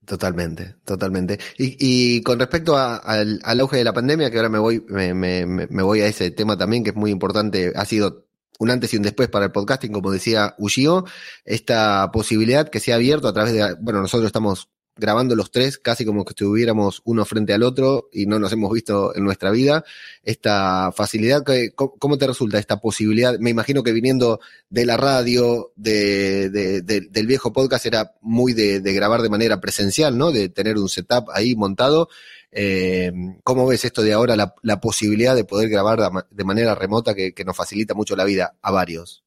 [0.06, 1.38] Totalmente, totalmente.
[1.58, 5.84] Y, con respecto al, auge de la pandemia, que ahora me voy, me, me, me,
[5.84, 9.04] voy a ese tema también, que es muy importante, ha sido un antes y un
[9.04, 11.04] después para el podcasting, como decía Ushio,
[11.44, 15.78] esta posibilidad que se ha abierto a través de, bueno, nosotros estamos grabando los tres,
[15.78, 19.52] casi como que estuviéramos uno frente al otro y no nos hemos visto en nuestra
[19.52, 19.84] vida.
[20.24, 21.44] Esta facilidad,
[21.76, 23.38] ¿cómo te resulta esta posibilidad?
[23.40, 29.22] Me imagino que viniendo de la radio, de, del viejo podcast, era muy de, grabar
[29.22, 30.32] de manera presencial, ¿no?
[30.32, 32.10] De tener un setup ahí montado.
[32.52, 33.12] Eh,
[33.44, 37.46] ¿Cómo ves esto de ahora, la, posibilidad de poder grabar de manera remota que, que
[37.46, 39.24] nos facilita mucho la vida a varios?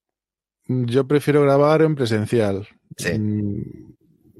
[0.67, 2.69] Yo prefiero grabar en presencial.
[2.97, 3.11] Sí.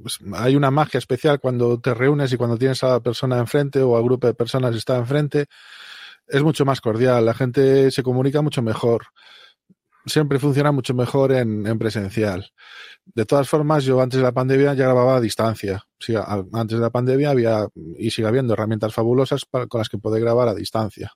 [0.03, 3.81] Pues, hay una magia especial cuando te reúnes y cuando tienes a la persona enfrente
[3.83, 5.47] o al grupo de personas está enfrente.
[6.27, 9.07] Es mucho más cordial, la gente se comunica mucho mejor.
[10.07, 12.53] Siempre funciona mucho mejor en, presencial.
[13.05, 15.85] De todas formas, yo antes de la pandemia ya grababa a distancia.
[16.53, 17.67] Antes de la pandemia había
[17.99, 21.13] y sigue habiendo herramientas fabulosas con las que poder grabar a distancia.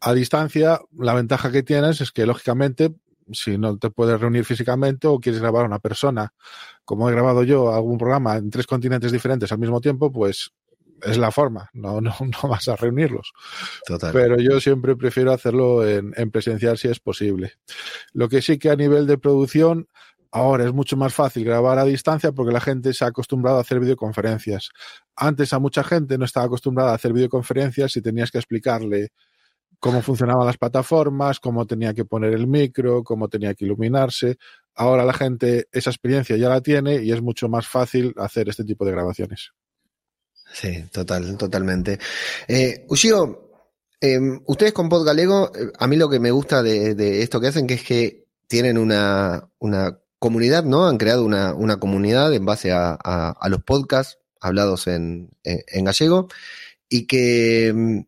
[0.00, 2.94] A distancia, la ventaja que tienes es que, lógicamente,
[3.32, 6.32] si no te puedes reunir físicamente o quieres grabar a una persona,
[6.84, 10.50] como he grabado yo algún programa en tres continentes diferentes al mismo tiempo, pues
[11.02, 13.32] es la forma, no, no, no vas a reunirlos.
[13.86, 14.12] Total.
[14.12, 17.54] Pero yo siempre prefiero hacerlo en, en presencial si es posible.
[18.12, 19.88] Lo que sí que a nivel de producción,
[20.32, 23.62] Ahora es mucho más fácil grabar a distancia porque la gente se ha acostumbrado a
[23.62, 24.70] hacer videoconferencias.
[25.16, 29.10] Antes a mucha gente no estaba acostumbrada a hacer videoconferencias y tenías que explicarle
[29.80, 34.36] cómo funcionaban las plataformas, cómo tenía que poner el micro, cómo tenía que iluminarse.
[34.74, 38.62] Ahora la gente esa experiencia ya la tiene y es mucho más fácil hacer este
[38.62, 39.52] tipo de grabaciones.
[40.52, 41.98] Sí, total, totalmente.
[42.46, 43.50] Eh, Ushio,
[44.00, 47.48] em, ustedes con Pod Galego, eh, a mí lo que me gusta de, esto que
[47.48, 49.48] hacen que es que tienen una,
[50.18, 50.86] comunidad, ¿no?
[50.86, 56.28] Han creado una, comunidad en base a, los podcasts hablados en, en gallego
[56.88, 58.04] y que em,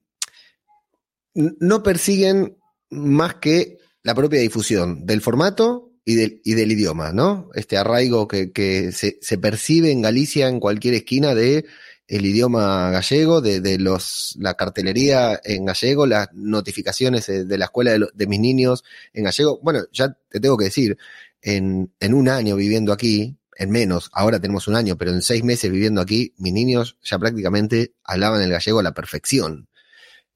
[1.35, 2.59] no persiguen
[2.91, 7.51] más que la propia difusión del formato y del, idioma, ¿no?
[7.55, 11.65] Este arraigo que, se, percibe en Galicia en cualquier esquina de
[12.09, 17.93] el idioma gallego, de, de los, la cartelería en gallego, las notificaciones de la escuela
[17.93, 19.61] de, de, mis niños en gallego.
[19.63, 20.99] Bueno, ya te tengo que decir,
[21.41, 25.45] en, en un año viviendo aquí, en menos, ahora tenemos un año, pero en seis
[25.45, 29.69] meses viviendo aquí, mis niños ya prácticamente hablaban el gallego a la perfección.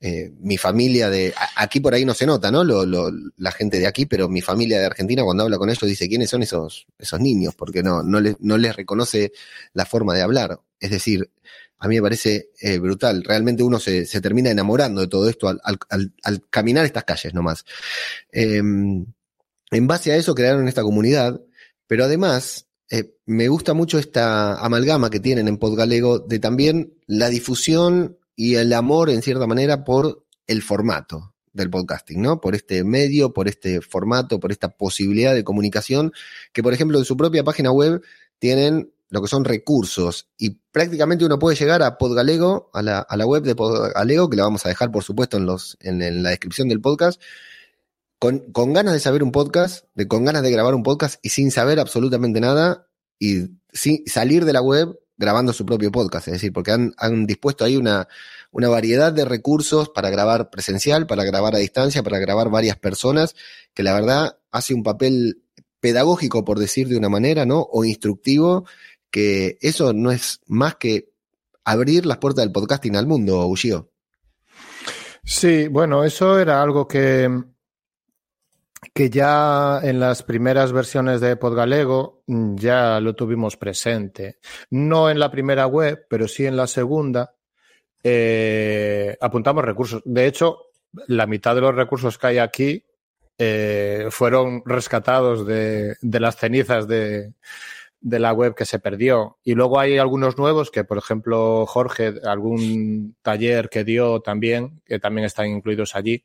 [0.01, 2.65] Eh, mi familia de aquí por ahí no se nota, ¿no?
[2.65, 6.09] Lo, la gente de aquí, pero mi familia de Argentina cuando habla con ellos dice
[6.09, 9.33] quiénes son esos esos niños, porque no no les no les reconoce
[9.73, 10.61] la forma de hablar.
[10.81, 11.31] Es decir,
[11.79, 13.25] a mí me parece eh, brutal.
[13.25, 17.65] Realmente uno se, se, termina enamorando de todo esto al, al, caminar estas calles nomás.
[18.33, 21.41] Eh, en base a eso crearon esta comunidad,
[21.87, 27.29] pero además eh, me gusta mucho esta amalgama que tienen en Podgalego de también la
[27.29, 32.41] difusión y el amor, en cierta manera, por el formato del podcasting, ¿no?
[32.41, 36.13] Por este medio, por este formato, por esta posibilidad de comunicación,
[36.53, 38.03] que por ejemplo en su propia página web
[38.39, 43.17] tienen lo que son recursos y prácticamente uno puede llegar a Podgalego, a la, a
[43.17, 46.23] la web de Podgalego, que la vamos a dejar por supuesto en, los, en, en
[46.23, 47.21] la descripción del podcast,
[48.19, 51.31] con, con, ganas de saber un podcast, de, con ganas de grabar un podcast y
[51.31, 56.35] sin saber absolutamente nada y sin salir de la web grabando su propio podcast, es
[56.35, 58.09] decir, porque han, dispuesto ahí una,
[58.51, 63.35] una variedad de recursos para grabar presencial, para grabar a distancia, para grabar varias personas,
[63.75, 65.43] que la verdad hace un papel
[65.81, 67.61] pedagógico, por decir de una manera, ¿no?
[67.61, 68.67] O instructivo,
[69.11, 71.11] que eso no es más que
[71.65, 73.91] abrir las puertas del podcasting al mundo, Ushio.
[75.25, 77.29] Sí, bueno, eso era algo que,
[78.95, 84.39] que ya en las primeras versiones de Podgalego mm, ya lo tuvimos presente.
[84.71, 87.35] No en la primera web, pero sí en la segunda.
[88.03, 90.03] Eh, apuntamos recursos.
[90.05, 90.67] De hecho,
[91.09, 92.85] la mitad de los recursos que hay aquí
[93.39, 97.35] eh, fueron rescatados de, de las cenizas de,
[98.01, 99.39] de, la web que se perdió.
[99.45, 104.99] Y luego hay algunos nuevos que, por ejemplo, Jorge, algún taller que dio también, que
[104.99, 106.25] también están incluidos allí.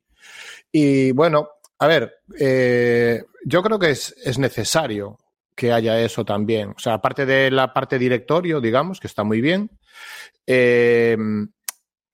[0.71, 1.49] Y bueno,
[1.81, 5.17] a ver, eh, yo creo que es, es, necesario
[5.55, 6.69] que haya eso también.
[6.69, 9.71] O sea, aparte de la parte directorio, digamos, que está muy bien,
[10.45, 11.17] eh,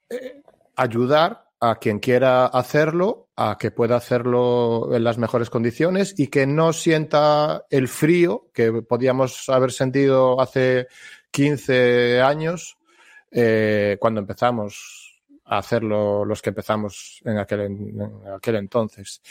[0.10, 0.42] eh,
[0.78, 6.48] ayudar a quien quiera hacerlo, a que pueda hacerlo en las mejores condiciones y que
[6.48, 10.88] no sienta el frío que podíamos haber sentido hace
[11.32, 12.78] 15 años
[13.32, 15.07] eh, cuando empezamos
[15.48, 19.22] a hacerlo los que empezamos en aquel, en aquel entonces.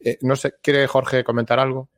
[0.00, 1.88] Eh, no sé, ¿quiere Jorge comentar algo?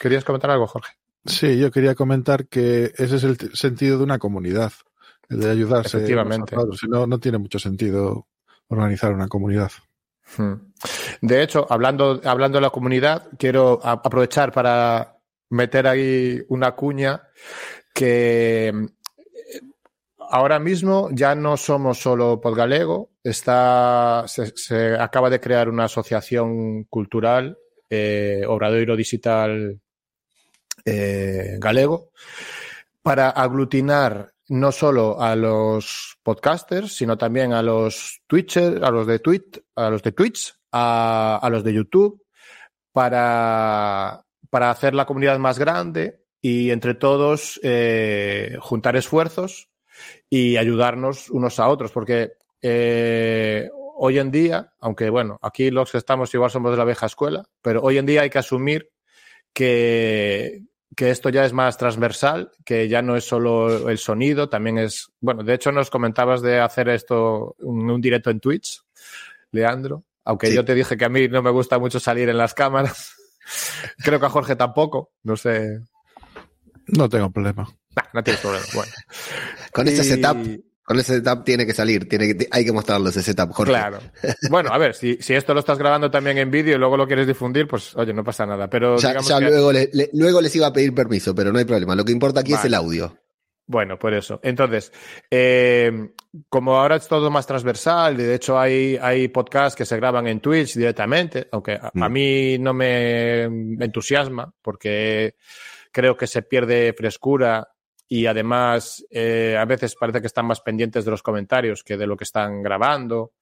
[0.00, 0.94] ¿Querías comentar algo, Jorge?
[1.24, 4.72] Sí, yo quería comentar que ese es el sentido de una comunidad,
[5.28, 5.98] el de ayudarse.
[5.98, 6.56] Efectivamente.
[6.78, 8.26] Si no, no tiene mucho sentido
[8.68, 9.70] organizar una comunidad.
[10.36, 10.54] Hmm.
[11.20, 15.18] De hecho, hablando, hablando de la comunidad, quiero aprovechar para
[15.50, 17.28] meter ahí una cuña
[17.94, 18.72] que
[20.32, 27.58] ahora mismo ya no somos solo Podgalego, está, se, acaba de crear una asociación cultural,
[27.90, 29.78] eh, Obradoiro Digital
[30.86, 32.10] eh, Galego,
[33.02, 39.18] para aglutinar no solo a los podcasters, sino también a los Twitchers, a los de
[39.18, 42.24] Twitch, a los de Twitch, a, a los de YouTube,
[42.90, 49.71] para, para hacer la comunidad más grande y entre todos eh, juntar esfuerzos
[50.28, 52.32] y ayudarnos unos a otros, porque
[52.62, 57.06] eh, hoy en día, aunque bueno, aquí los que estamos igual somos de la vieja
[57.06, 58.90] escuela, pero hoy en día hay que asumir
[59.52, 60.62] que,
[60.96, 65.10] que esto ya es más transversal, que ya no es solo el sonido, también es,
[65.20, 68.80] bueno, de hecho nos comentabas de hacer esto, un, un directo en Twitch,
[69.50, 70.54] Leandro, aunque Sí.
[70.54, 73.14] yo te dije que a mí no me gusta mucho salir en las cámaras.
[73.98, 75.80] Creo que a Jorge tampoco, no sé.
[76.86, 77.68] No tengo problema.
[77.96, 78.64] Nah, no tienes problema.
[78.74, 78.92] Bueno.
[79.72, 80.36] Con ese Y- setup,
[80.84, 83.72] con ese setup tiene que salir, tiene que, hay que mostrarlo ese setup, Jorge.
[83.72, 83.98] Claro.
[84.50, 87.06] Bueno, a ver, si, si esto lo estás grabando también en vídeo y luego lo
[87.06, 88.68] quieres difundir, pues oye, no pasa nada.
[88.68, 91.52] Pero Ya, digamos ya que- luego, le- le- luego les iba a pedir permiso, pero
[91.52, 91.94] no hay problema.
[91.94, 93.16] Lo que importa aquí es el audio.
[93.64, 94.40] Bueno, por eso.
[94.42, 94.92] Entonces,
[95.30, 96.10] eh,
[96.48, 100.26] como ahora es todo más transversal, y de hecho hay, hay podcasts que se graban
[100.26, 102.12] en Twitch directamente, aunque a, a Mm.
[102.12, 105.36] mí no me entusiasma porque
[105.92, 107.68] creo que se pierde frescura
[108.08, 112.06] y además eh, a veces parece que están más pendientes de los comentarios que de
[112.06, 113.32] lo que están grabando.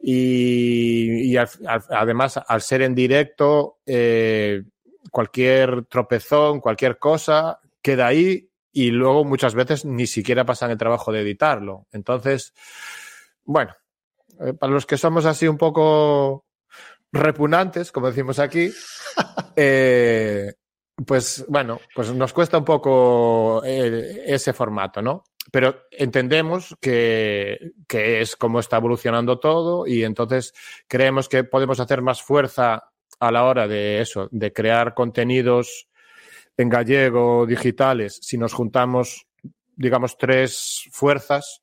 [0.00, 4.62] Y, y al- al- además, al ser en directo, eh,
[5.10, 11.10] cualquier tropezón, cualquier cosa, queda ahí y luego muchas veces ni siquiera pasan el trabajo
[11.12, 11.86] de editarlo.
[11.92, 12.52] Entonces,
[13.44, 13.74] bueno,
[14.40, 16.44] eh, para los que somos así un poco
[17.12, 18.70] repugnantes, como decimos aquí,
[19.56, 20.52] eh,
[21.04, 25.24] pues bueno, pues nos cuesta un poco eh, ese formato, ¿no?
[25.52, 30.54] Pero entendemos que, que es como está evolucionando todo y entonces
[30.88, 32.90] creemos que podemos hacer más fuerza
[33.20, 35.88] a la hora de eso, de crear contenidos
[36.56, 39.26] en gallego digitales si nos juntamos,
[39.76, 41.62] digamos, tres fuerzas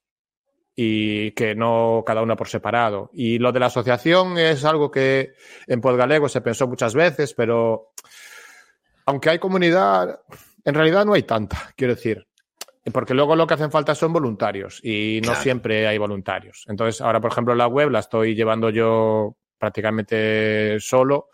[0.76, 3.10] y que no cada una por separado.
[3.14, 5.34] Y lo de la asociación es algo que
[5.68, 7.92] en Podgalego se pensó muchas veces, pero
[9.06, 10.20] aunque hay comunidad,
[10.66, 12.28] en realidad no hay tanta, quiero decir.
[12.92, 15.42] Porque luego lo que hacen falta son voluntarios y no Claro.
[15.42, 16.66] siempre hay voluntarios.
[16.68, 21.30] Entonces, ahora, por ejemplo, la web la estoy llevando yo prácticamente solo,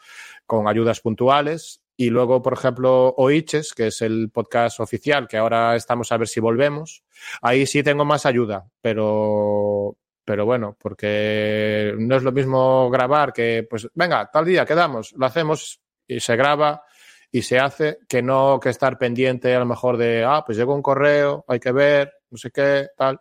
[0.45, 1.81] con ayudas puntuales.
[1.97, 6.27] Y luego, por ejemplo, Oiches, que es el podcast oficial, que ahora estamos a ver
[6.27, 7.03] si volvemos.
[7.41, 13.65] Ahí sí tengo más ayuda, pero, pero bueno, porque no es lo mismo grabar que,
[13.69, 16.83] pues, venga, tal día quedamos, lo hacemos y se graba
[17.31, 20.73] y se hace, que no que estar pendiente a lo mejor de, ah, pues llegó
[20.75, 23.19] un correo, hay que ver, no sé qué, tal.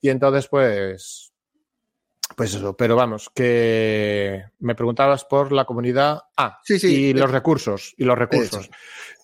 [0.00, 1.32] Y entonces, pues,
[2.36, 6.22] pues eso, pero vamos, que me preguntabas por la comunidad.
[6.36, 7.06] Ah, Sí, sí.
[7.06, 8.70] y los recursos, y los recursos.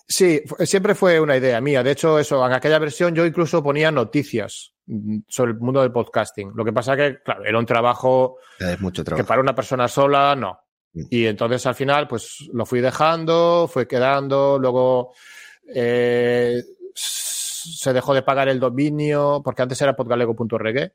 [0.06, 1.84] Sí, siempre fue una idea mía.
[1.84, 5.92] De hecho, eso, en aquella versión yo incluso ponía noticias mm, sobre el mundo del
[5.92, 6.50] podcasting.
[6.56, 9.28] Lo que pasa que, claro, era un trabajo Es mucho que trabajo.
[9.28, 10.58] para una persona sola, no.
[10.92, 11.02] Mm.
[11.10, 15.12] Y entonces al final, pues lo fui dejando, fue quedando, luego
[15.74, 16.62] eh,
[16.94, 20.92] se dejó de pagar el dominio, porque antes era podgalego.org.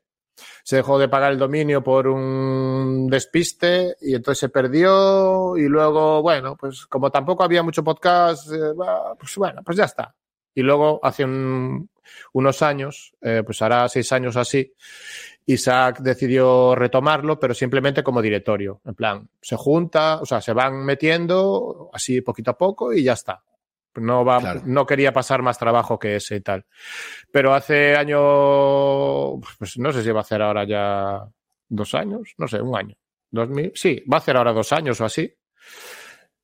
[0.62, 6.20] Se dejó de pagar el dominio por un despiste y entonces se perdió y luego,
[6.20, 8.74] bueno, pues como tampoco había mucho podcast, eh,
[9.18, 10.14] pues bueno, pues ya está.
[10.56, 11.88] Y luego hace un-
[12.32, 14.72] unos años, eh, pues hará seis años así,
[15.44, 18.80] Isaac decidió retomarlo, pero simplemente como directorio.
[18.84, 23.12] En plan, se junta, o sea, se van metiendo así poquito a poco y ya
[23.12, 23.42] está.
[23.96, 24.62] No, va, Claro.
[24.66, 26.66] no quería pasar más trabajo que ese y tal.
[27.30, 31.20] Pero hace año, pues no sé si va a hacer ahora ya
[31.68, 32.94] dos años, no sé, un año.
[33.30, 35.32] Dos mil, sí, va a hacer ahora dos años o así.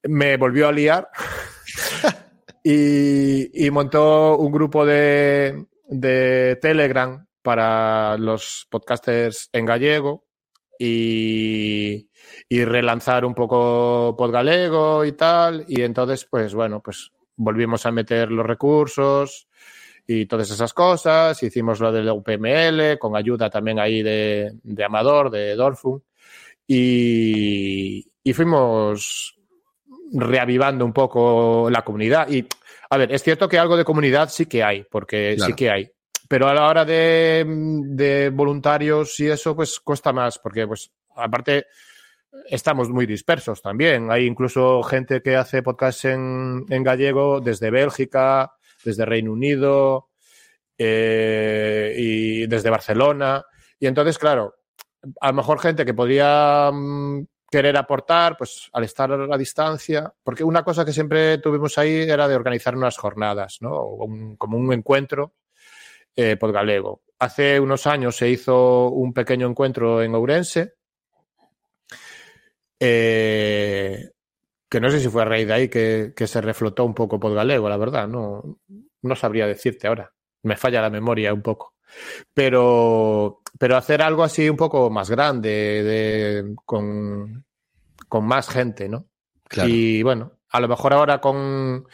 [0.05, 1.09] Me volvió a liar
[2.63, 10.25] y, montó un grupo de, de Telegram para los podcasters en gallego
[10.79, 12.09] y,
[12.49, 15.65] y relanzar un poco Podgalego y tal.
[15.69, 19.49] Y entonces, pues bueno, pues volvimos a meter los recursos
[20.07, 21.43] y todas esas cosas.
[21.43, 26.03] Hicimos lo del UPML con ayuda también ahí de, de Amador, de Dorfun.
[26.67, 29.37] Y, y fuimos
[30.13, 32.29] reavivando un poco la comunidad.
[32.29, 32.47] Y,
[32.91, 35.51] a ver, es cierto que algo de comunidad sí que hay, porque Claro.
[35.51, 35.91] sí que hay.
[36.29, 41.67] Pero a la hora de, de voluntarios y eso, pues cuesta más, porque, pues, aparte,
[42.49, 44.11] estamos muy dispersos también.
[44.11, 48.53] Hay incluso gente que hace podcast en, en gallego desde Bélgica,
[48.85, 50.09] desde Reino Unido,
[50.79, 53.45] eh, y y desde Barcelona.
[53.79, 54.55] Y entonces, claro,
[55.21, 60.11] a lo mejor gente que podría mm, querer aportar, pues al estar a la distancia,
[60.25, 63.85] porque una cosa que siempre tuvimos ahí era de organizar unas jornadas, ¿no?
[63.85, 65.35] Un, como un encuentro
[66.17, 67.03] eh, galego.
[67.19, 70.77] Hace unos años se hizo un pequeño encuentro en Ourense,
[72.81, 74.11] eh,
[74.71, 77.69] que no sé si fue a raíz de ahí que, se reflotó un poco Podgalego,
[77.69, 78.61] la verdad, no,
[79.03, 80.11] no sabría decirte ahora.
[80.45, 81.75] Me falla la memoria un poco.
[82.33, 87.45] Pero, pero hacer algo así un poco más grande, de, con,
[88.09, 89.07] con más gente, ¿no?
[89.47, 89.69] Claro.
[89.69, 91.87] Y bueno, a lo mejor ahora con,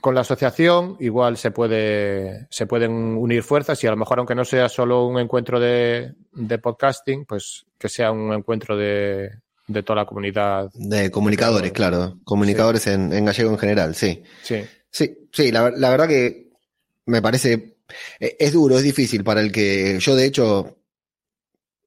[0.00, 4.34] con la asociación igual se puede se pueden unir fuerzas y a lo mejor aunque
[4.34, 9.32] no sea solo un encuentro de, de podcasting, pues que sea un encuentro de,
[9.66, 10.70] de toda la comunidad.
[10.72, 12.16] De comunicadores, claro.
[12.24, 14.22] Comunicadores en, en gallego en general, sí.
[14.42, 14.64] Sí.
[14.90, 16.48] Sí, sí, la, la verdad que
[17.04, 17.76] me parece,
[18.18, 20.80] es duro, es difícil para el que yo de hecho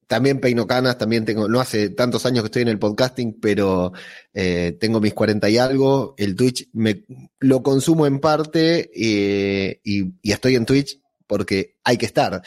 [0.06, 3.92] también peino canas, también tengo, no hace tantos años que estoy en el podcasting, pero
[4.32, 7.04] eh, tengo mis 40 y algo, el Twitch me
[7.40, 12.42] lo consumo en parte eh, y, estoy en Twitch porque hay que estar.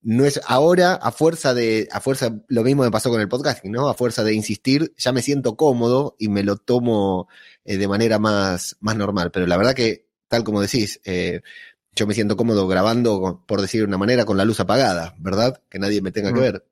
[0.00, 3.70] No es ahora, a fuerza de, a fuerza, lo mismo me pasó con el podcasting,
[3.70, 3.88] ¿no?
[3.88, 7.28] A fuerza de insistir, ya me siento cómodo y me lo tomo
[7.64, 9.30] eh, de manera más, más normal.
[9.30, 11.00] Pero la verdad que, tal como decís,
[11.94, 15.60] yo me siento cómodo grabando, por decir de una manera, con la luz apagada, ¿verdad?
[15.68, 16.66] Que nadie me tenga que ver.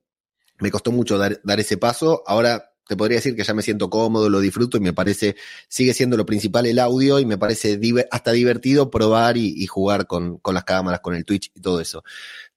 [0.59, 2.23] Me costó mucho dar, dar ese paso.
[2.27, 5.37] Ahora te podría decir que ya me siento cómodo, lo disfruto y me parece,
[5.69, 9.67] sigue siendo lo principal el audio y me parece diver- hasta divertido probar y, y
[9.67, 12.03] jugar con, con las cámaras, con el Twitch y todo eso.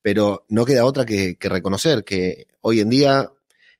[0.01, 3.31] Pero no queda otra que, que reconocer que hoy en día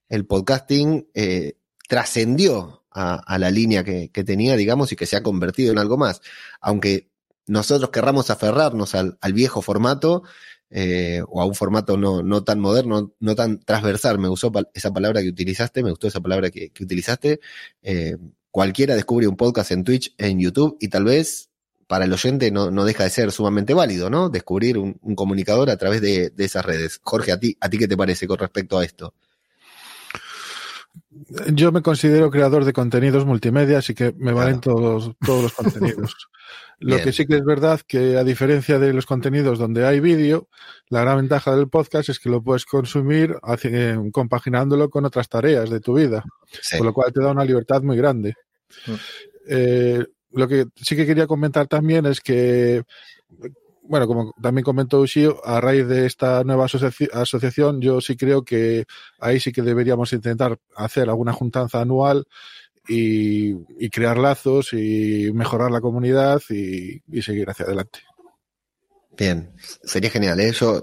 [0.10, 1.58] el podcasting eh,
[1.90, 5.80] trascendió a, a la línea que, que tenía, digamos, y que se ha convertido en
[5.80, 6.22] algo más.
[6.62, 7.10] Aunque
[7.48, 10.24] nosotros querramos aferrarnos al, viejo formato,
[10.70, 14.20] eh, o a un formato no, no tan moderno, no tan transversal.
[14.20, 17.40] Me gustó esa palabra que utilizaste, me gustó esa palabra que, utilizaste.
[17.82, 18.18] Eh,
[18.52, 21.50] cualquiera descubre un podcast en Twitch, en YouTube, y tal vez
[21.88, 24.30] para el oyente no, deja de ser sumamente válido, ¿no?
[24.30, 27.00] Descubrir un, un comunicador a través de, de esas redes.
[27.04, 29.14] Jorge, ¿a ti, ¿a ti qué te parece con respecto a esto?
[31.54, 36.16] Yo me considero creador de contenidos multimedia, así que me valen todos, todos los contenidos.
[36.80, 37.06] Lo Bien.
[37.06, 40.50] que sí que es verdad que a diferencia de los contenidos donde hay vídeo,
[40.90, 45.70] la gran ventaja del podcast es que lo puedes consumir eh, compaginándolo con otras tareas
[45.70, 46.24] de tu vida,
[46.62, 46.78] Sí.
[46.78, 48.36] con lo cual te da una libertad muy grande.
[48.88, 48.92] Mm.
[49.48, 52.84] Eh, lo que sí que quería comentar también es que,
[53.84, 58.44] bueno, como también comentó Ushio, a raíz de esta nueva asoci- asociación, yo sí creo
[58.44, 58.86] que
[59.20, 62.26] ahí sí que deberíamos intentar hacer alguna juntanza anual
[62.88, 68.00] y, crear lazos y mejorar la comunidad y, seguir hacia adelante.
[69.18, 69.54] Bien,
[69.84, 70.52] sería genial, ¿eh?
[70.52, 70.82] Yo,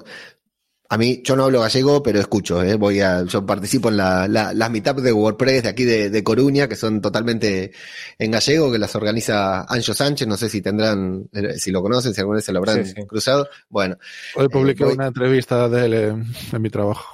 [0.92, 2.74] a mí, yo no hablo gallego, pero escucho, ¿eh?
[2.74, 6.24] Voy a, yo participo en la, la, las meetups de WordPress de aquí de, de
[6.24, 7.70] Coruña, que son totalmente
[8.18, 12.12] en gallego, que las organiza Ancho Sánchez, no sé si tendrán, eh, si lo conocen,
[12.12, 13.06] si alguna vez se lo habrán Sí, sí.
[13.06, 13.48] cruzado.
[13.68, 13.96] Bueno,
[14.34, 17.04] Hoy publiqué voy- una entrevista de él en, en mi trabajo.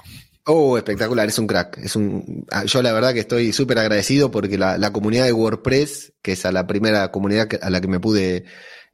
[0.49, 1.77] Oh, espectacular, es un crack.
[1.77, 5.33] Es un, ah, yo la verdad que estoy súper agradecido porque la, la comunidad de
[5.33, 8.45] WordPress, que es a la primera comunidad a la que me pude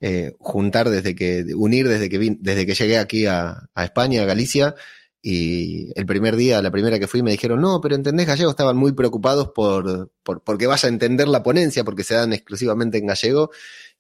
[0.05, 4.75] eh, juntar desde que, unir desde que desde que llegué aquí a, España, a Galicia,
[5.21, 8.75] y el primer día, la primera que fui, me dijeron, no, pero entendés gallego, estaban
[8.75, 13.07] muy preocupados por, por, porque vaya a entender la ponencia, porque se dan exclusivamente en
[13.07, 13.49] gallego,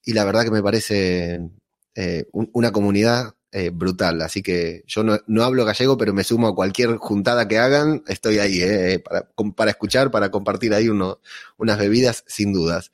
[0.03, 1.39] y la verdad que me parece
[1.95, 4.21] eh, un- una comunidad eh, brutal.
[4.21, 8.03] Así que yo no, no hablo gallego, pero me sumo a cualquier juntada que hagan.
[8.07, 11.19] Estoy ahí eh, para, com- para escuchar, para compartir ahí uno,
[11.57, 12.91] unas bebidas, sin dudas.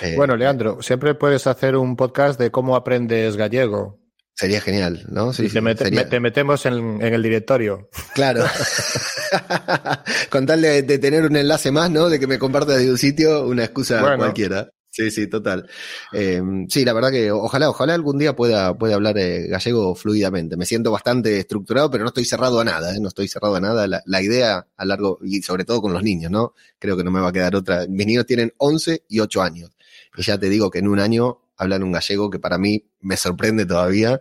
[0.00, 3.98] Eh, Bueno, Leandro, siempre puedes hacer un podcast de cómo aprendes gallego.
[4.34, 5.32] Sería genial, ¿no?
[5.32, 7.88] Sí, te, sería- metemos en, en el directorio.
[8.14, 8.44] Claro.
[10.30, 12.08] Con tal de, de tener un enlace más, ¿no?
[12.08, 14.18] De que me compartas de un sitio, una excusa Bueno.
[14.18, 14.70] cualquiera.
[14.98, 15.68] Sí, sí, total.
[16.12, 20.56] Eh, sí, la verdad que ojalá, ojalá algún día pueda, pueda hablar eh, gallego fluidamente.
[20.56, 22.98] Me siento bastante estructurado, pero no estoy cerrado a nada, ¿eh?
[23.00, 23.86] No estoy cerrado a nada.
[23.86, 26.52] La, la idea a largo, y sobre todo con los niños, ¿no?
[26.80, 27.86] Creo que no me va a quedar otra.
[27.88, 29.70] Mis niños tienen 11 y 8 años.
[30.16, 33.16] Y ya te digo que en un año hablan un gallego que para mí me
[33.16, 34.18] sorprende todavía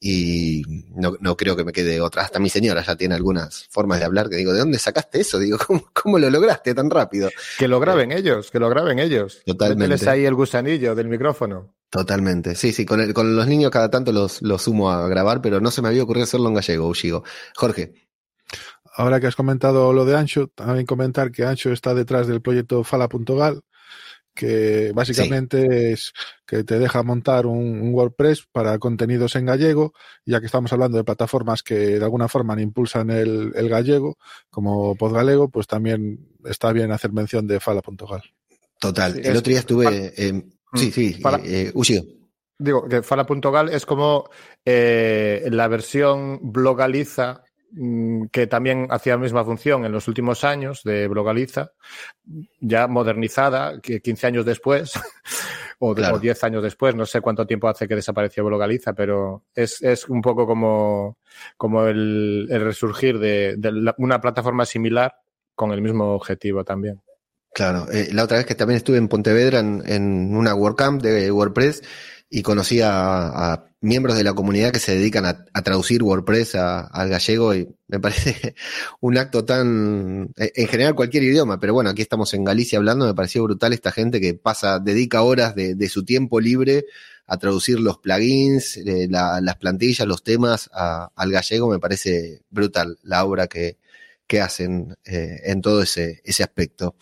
[0.00, 0.62] y
[0.96, 2.22] no, no creo que me quede otra.
[2.22, 5.38] Hasta mi señora ya tiene algunas formas de hablar que digo, ¿de dónde sacaste eso?
[5.38, 7.28] Digo, ¿cómo, cómo lo lograste tan rápido?
[7.58, 9.42] Que lo graben ellos, que lo graben ellos.
[9.44, 9.84] Totalmente.
[9.88, 11.74] Mételes ahí el gusanillo del micrófono.
[11.90, 12.54] Totalmente.
[12.54, 15.60] Sí, sí, con, el- con los niños cada tanto los, los sumo a grabar, pero
[15.60, 17.22] no se me había ocurrido hacerlo en gallego, Uchigo.
[17.56, 17.92] Jorge,
[18.96, 22.82] Ahora que has comentado lo de Ancho, también comentar que Ancho está detrás del proyecto
[22.84, 23.60] Fala.gal,
[24.34, 26.12] que básicamente es
[26.46, 29.92] que te deja montar un, WordPress para contenidos en gallego,
[30.24, 34.18] ya que estamos hablando de plataformas que de alguna forma impulsan el, gallego,
[34.50, 38.22] como Podgalego, pues también está bien hacer mención de fala.gal.
[38.78, 39.18] Total.
[39.18, 40.12] el otro día estuve...
[40.16, 41.72] sí, mm, sí, eh,
[42.58, 44.28] Digo, que fala.gal es como
[44.64, 47.42] eh, la versión blogaliza
[48.32, 51.72] que también hacía la misma función en los últimos años de Blogaliza,
[52.60, 54.92] ya modernizada, que 15 años después,
[55.78, 60.20] o, 10 años después, no sé cuánto tiempo hace que desapareció Blogaliza, pero es, un
[60.20, 61.18] poco como,
[61.56, 63.56] como el, resurgir de,
[63.98, 65.14] una plataforma similar
[65.54, 67.00] con el mismo objetivo también.
[67.52, 71.32] Claro, eh, la otra vez que también estuve en Pontevedra en, en una WordCamp de
[71.32, 71.82] WordPress
[72.30, 77.54] y conocí a, miembros de la comunidad que se dedican a, traducir WordPress al gallego
[77.54, 78.54] y me parece
[79.00, 83.14] un acto tan, en general cualquier idioma, pero bueno, aquí estamos en Galicia hablando, me
[83.14, 86.86] pareció brutal esta gente que pasa, dedica horas de, su tiempo libre
[87.26, 93.24] a traducir los plugins, eh, las plantillas, los temas al gallego, me parece brutal la
[93.24, 93.78] obra que,
[94.40, 96.94] hacen eh, en todo ese, ese aspecto.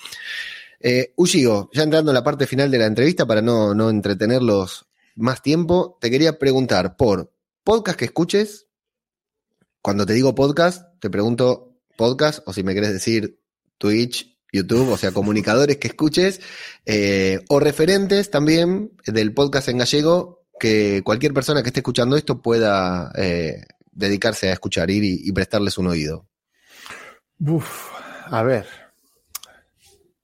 [0.81, 1.13] Eh,
[1.73, 4.88] ya entrando en la parte final de la entrevista para no, no entretenerlos
[5.19, 7.33] más tiempo, te quería preguntar por
[7.65, 8.67] podcast que escuches.
[9.83, 13.41] Cuando te digo podcast, te pregunto podcast, o si me quieres decir
[13.79, 16.41] Twitch, YouTube, o sea, comunicadores que escuches,
[16.87, 22.41] eh, o referentes también del podcast en gallego, que cualquier persona que esté escuchando esto
[22.41, 23.63] pueda eh,
[23.93, 26.29] dedicarse a escuchar, ir y, prestarles un oído.
[27.41, 27.91] Uf,
[28.27, 28.88] a ver.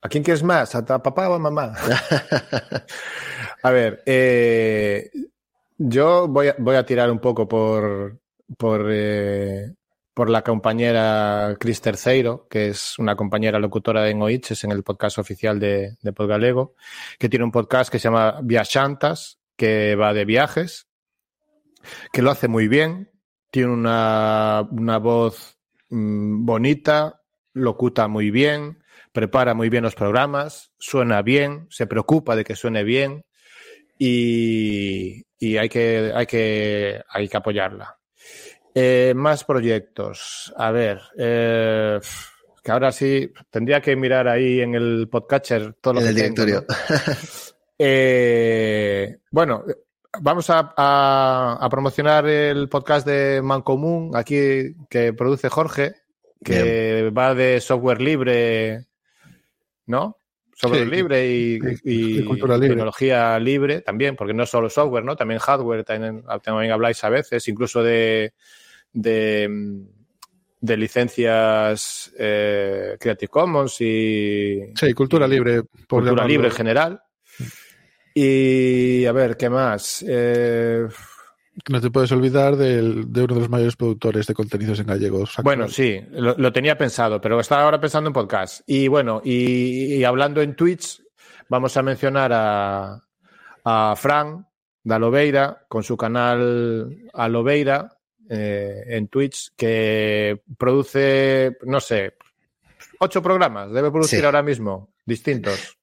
[0.04, 0.74] ¿A quién quieres más?
[0.74, 1.72] ¿A papá o a mamá?
[3.62, 5.10] A ver, eh,
[5.78, 8.20] yo voy a, tirar un poco por,
[8.58, 9.72] por, eh,
[10.12, 15.16] por la compañera Cris Terceiro, que es una compañera locutora en Oiches, en el podcast
[15.16, 16.74] oficial de, de Podgalego,
[17.18, 20.86] que tiene un podcast que se llama Viachantas, que va de viajes,
[22.12, 23.10] que lo hace muy bien,
[23.50, 25.56] tiene una, una voz
[25.88, 27.22] mm, bonita,
[27.54, 28.83] locuta muy bien,
[29.14, 33.24] prepara muy bien los programas, suena bien, se preocupa de que suene bien
[33.96, 35.24] y,
[35.56, 37.96] hay, que, hay, que, hay que apoyarla.
[38.74, 40.52] Eh, más proyectos.
[40.56, 42.00] A ver, eh,
[42.60, 46.66] que ahora sí tendría que mirar ahí en el podcatcher todo lo en el directorio.
[47.76, 49.64] Eh, bueno,
[50.20, 55.96] vamos a, promocionar el podcast de Mancomún aquí que produce Jorge,
[56.44, 58.86] que va de software libre,
[59.86, 60.18] ¿no?
[60.56, 65.16] software libre y, tecnología libre también, porque no solo software, ¿no?
[65.16, 66.22] También hardware, también,
[66.70, 68.32] habláis a veces, incluso de,
[68.92, 69.48] de,
[70.60, 74.60] licencias eh, Creative Commons y...
[74.74, 75.62] Sí, cultura libre.
[75.88, 77.02] cultura libre en general.
[78.14, 80.04] Y a ver, ¿qué más?
[80.06, 80.86] Eh,
[81.68, 85.36] no te puedes olvidar de uno de los mayores productores de contenidos en gallegos.
[85.42, 88.62] Bueno, sí, lo, tenía pensado, pero estaba ahora pensando en podcast.
[88.66, 91.02] Y bueno, y, hablando en Twitch,
[91.48, 93.00] vamos a mencionar a,
[93.64, 94.46] a Fran
[94.82, 97.96] de Aloveira con su canal Aloveira
[98.28, 102.14] eh, en Twitch, que produce, no sé,
[102.98, 105.78] ocho programas, debe producir ahora mismo distintos.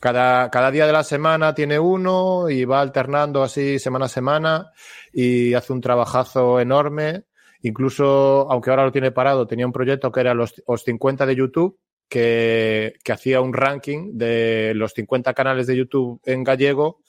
[0.00, 4.72] Cada, cada día de la semana tiene uno y va alternando así semana a semana
[5.12, 7.24] y hace un trabajazo enorme.
[7.62, 11.36] Incluso, aunque ahora lo tiene parado, tenía un proyecto que era los, los 50 de
[11.36, 17.02] YouTube, que, que, hacía un ranking de los 50 canales de YouTube en gallego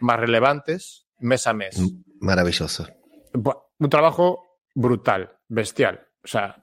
[0.00, 1.80] más relevantes mes a mes.
[2.20, 2.86] Maravilloso.
[3.78, 6.06] Un trabajo brutal, bestial.
[6.22, 6.60] O sea,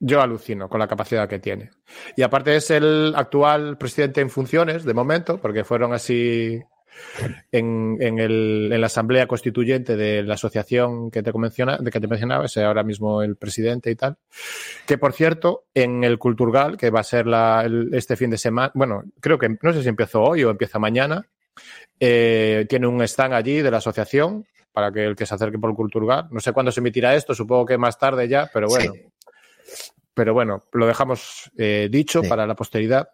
[0.00, 1.70] yo alucino con la capacidad que tiene.
[2.16, 6.60] Y aparte es el actual presidente en funciones, de momento, porque fueron así
[7.52, 12.00] en, en, el, en la asamblea constituyente de la asociación que te, menciona, de que
[12.00, 14.16] te mencionaba, es ahora mismo el presidente y tal.
[14.86, 18.72] Que por cierto, en el Culturgal, que va a ser la, este fin de semana,
[18.74, 21.26] bueno, creo que no sé si empezó hoy o empieza mañana,
[22.00, 25.70] eh, tiene un stand allí de la asociación para que el que se acerque por
[25.70, 26.26] el Culturgal.
[26.30, 28.92] No sé cuándo se emitirá esto, supongo que más tarde ya, pero bueno.
[30.14, 33.08] Pero bueno, lo dejamos eh, dicho para la posteridad.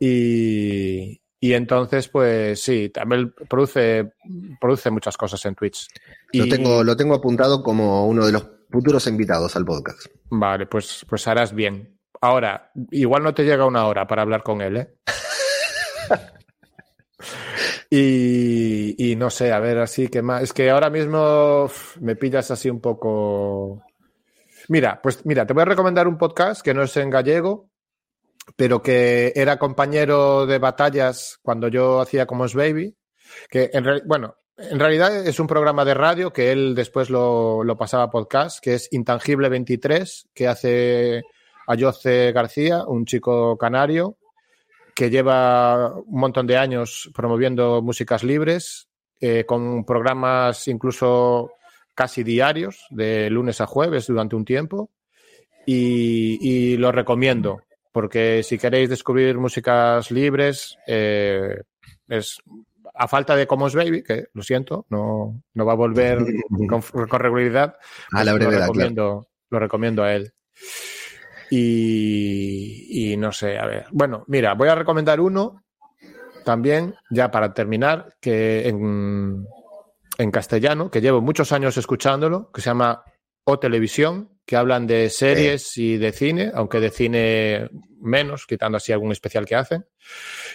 [0.00, 4.12] Y, entonces, pues sí, también produce,
[4.60, 5.86] produce muchas cosas en Twitch.
[6.32, 10.06] Lo, tengo, lo tengo apuntado como uno de los futuros invitados al podcast.
[10.30, 11.98] Vale, pues, pues harás bien.
[12.20, 14.94] Ahora, igual no te llega una hora para hablar con él, ¿eh?
[17.90, 20.42] y, y, no sé, a ver, así que más.
[20.42, 21.70] Es que ahora mismo
[22.00, 23.84] me pillas así un poco
[24.68, 27.70] Mira, pues mira, te voy a recomendar un podcast que no es en gallego,
[28.56, 32.96] pero que era compañero de batallas cuando yo hacía como es Baby,
[33.48, 37.76] que en bueno, en realidad es un programa de radio que él después lo, lo
[37.76, 41.22] pasaba a podcast, que es Intangible 23, que hace
[41.66, 44.16] Ayoce García, un chico canario,
[44.94, 48.88] que lleva un montón de años promoviendo músicas libres,
[49.20, 51.52] eh, con programas incluso
[51.96, 54.90] casi diarios, de lunes a jueves durante un tiempo.
[55.66, 61.62] Y, y lo recomiendo, porque si queréis descubrir músicas libres, eh,
[62.06, 62.38] es
[62.94, 66.18] a falta de Commons Baby, que lo siento, no, no va a volver
[66.68, 67.76] con, con regularidad.
[68.12, 70.32] A la pues lo, brevedad, recomiendo, lo recomiendo a él.
[71.50, 73.86] Y, y no sé, a ver.
[73.90, 75.64] Bueno, mira, voy a recomendar uno
[76.44, 79.46] también, ya para terminar, que en,
[80.18, 83.04] en castellano, que llevo muchos años escuchándolo, que se llama
[83.44, 87.68] O Televisión, que hablan de series y de cine, aunque de cine
[88.00, 89.86] menos, quitando así algún especial que hacen,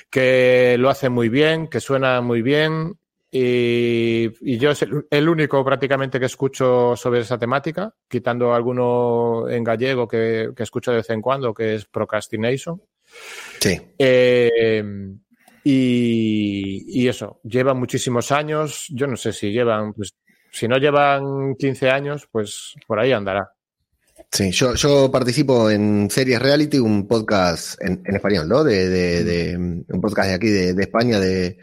[0.09, 2.97] que lo hacen muy bien, que suena muy bien.
[3.34, 9.47] Y, y yo es el, el único prácticamente que escucho sobre esa temática, quitando alguno
[9.47, 12.82] en gallego que, que escucho de vez en cuando, que es Procrastination.
[13.59, 13.80] Sí.
[13.97, 14.84] Eh,
[15.64, 18.86] y, y eso, llevan muchísimos años.
[18.89, 20.16] Yo no sé si llevan, pues,
[20.51, 23.51] si no llevan 15 años, pues por ahí andará.
[24.34, 28.63] Sí, yo, yo participo en Series Reality, un podcast en, en español, ¿no?
[28.63, 31.57] De, de, de- un podcast de aquí de, de España de,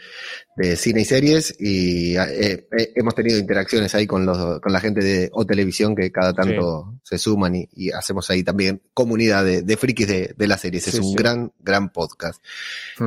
[0.55, 4.81] de cine y series y eh, eh, hemos tenido interacciones ahí con los con la
[4.81, 9.47] gente de O Televisión que cada tanto se suman y, y hacemos ahí también comunidad
[9.47, 10.89] de, de frikis de, de las series.
[10.89, 11.15] es Sí, un sí.
[11.17, 12.45] gran, gran podcast.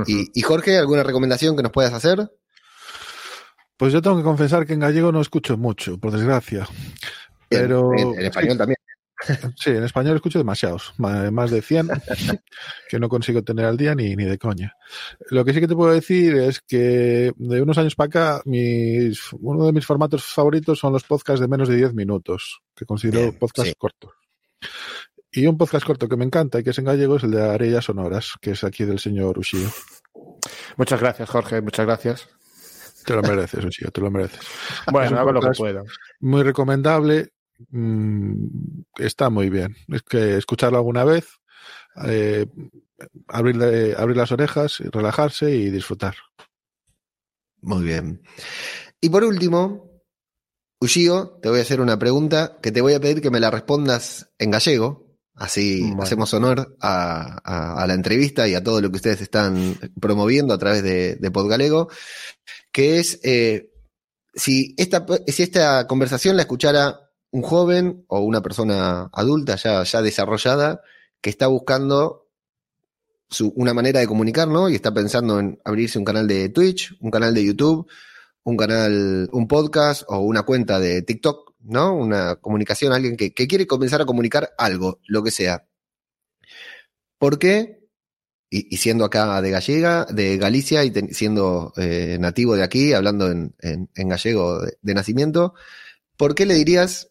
[0.07, 2.31] Y, y Jorge, ¿alguna recomendación que nos puedas hacer?
[3.77, 6.67] Pues yo tengo que confesar que en gallego no escucho mucho, por desgracia.
[7.47, 8.77] Pero en, en español también.
[9.55, 11.89] sí, en español escucho demasiados, ma- más de 100,
[12.89, 14.73] que no consigo tener al día ni, ni de coña.
[15.29, 19.19] Lo que sí que te puedo decir es que de unos años para acá, mis,
[19.33, 23.19] uno de mis formatos favoritos son los podcasts de menos de 10 minutos, que considero
[23.19, 23.75] Bien, podcasts sí.
[23.77, 24.11] cortos.
[25.33, 27.41] Y un podcast corto que me encanta y que es en gallego es el de
[27.41, 29.69] Arellas Sonoras, que es aquí del señor Ushio.
[30.75, 32.27] Muchas gracias, Jorge, muchas gracias.
[33.05, 34.39] Te lo mereces, Ushio, te lo mereces.
[34.41, 35.83] Es Bueno, hago lo que puedo.
[36.19, 37.29] muy recomendable.
[37.69, 39.75] Mm, está muy bien.
[39.87, 41.27] Es que escucharlo alguna vez,
[42.05, 42.45] eh,
[43.27, 46.15] abrirle- abrir las orejas, relajarse y disfrutar.
[47.61, 48.21] Muy bien.
[48.99, 50.01] Y por último,
[50.79, 53.51] Ushio, te voy a hacer una pregunta que te voy a pedir que me la
[53.51, 55.07] respondas en gallego.
[55.35, 56.03] Así Bueno.
[56.03, 60.53] hacemos honor a, a- a la entrevista y a todo lo que ustedes están promoviendo
[60.53, 61.89] a través de, de Podgalego,
[62.71, 63.71] que es eh,
[64.33, 70.01] si, esta, si esta conversación la escuchara un joven o una persona adulta ya, ya
[70.01, 70.81] desarrollada
[71.21, 72.27] que está buscando
[73.29, 74.69] su, una manera de comunicar, ¿no?
[74.69, 77.87] Y está pensando en abrirse un canal de Twitch, un canal de YouTube,
[78.43, 81.93] un canal, un podcast o una cuenta de TikTok, ¿no?
[81.95, 85.65] Una comunicación, alguien que, que quiere comenzar a comunicar algo, lo que sea.
[87.17, 87.87] ¿Por qué?
[88.49, 93.55] Y, siendo acá de Gallega, de Galicia y siendo eh, nativo de aquí, hablando en,
[93.61, 95.53] en- gallego de nacimiento,
[96.17, 97.10] ¿por qué le dirías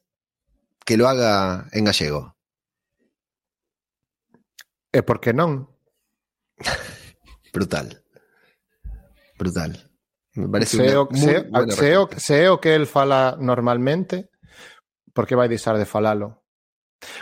[0.85, 2.37] que lo haga en gallego.
[4.93, 5.71] E por que non?
[7.53, 8.03] Brutal.
[9.39, 9.91] Brutal.
[10.35, 14.31] Me parece se, o, se, se, o, se o que el fala normalmente,
[15.13, 16.43] por que vai deixar de falalo?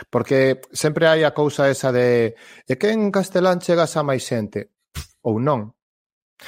[0.09, 2.35] Porque sempre hai a cousa esa de
[2.67, 4.75] e que en castelán chegas a máis xente
[5.23, 5.73] ou non.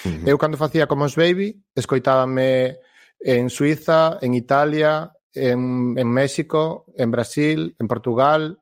[0.03, 0.27] Uh -huh.
[0.27, 2.79] Eu cando facía como os baby, escoitábame
[3.19, 8.59] en Suiza, en Italia, en, en México, en Brasil, en Portugal,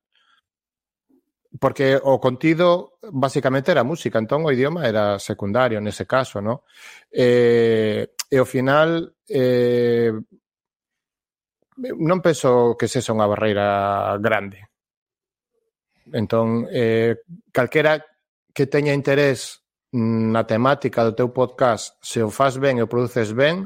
[1.58, 6.62] porque o contido basicamente era música, entón o idioma era secundario nese caso, no?
[7.10, 10.14] Eh, e ao final eh,
[11.80, 14.70] non penso que sexa unha barreira grande.
[16.14, 17.98] Entón, eh, calquera
[18.54, 23.34] que teña interés na temática do teu podcast, se o faz ben e o produces
[23.34, 23.66] ben,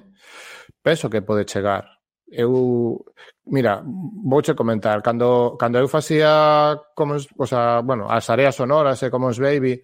[0.80, 1.93] penso que pode chegar
[2.34, 3.06] eu
[3.46, 9.10] mira, vouche comentar, cando cando eu facía como, o sea, bueno, as areas sonoras e
[9.10, 9.84] como os baby,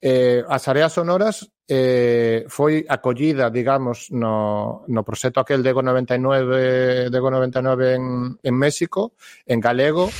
[0.00, 7.10] eh, as areas sonoras eh, foi acollida, digamos, no, no proxecto aquel de Ego 99,
[7.10, 9.14] de Ego 99 en, en México,
[9.46, 10.10] en galego,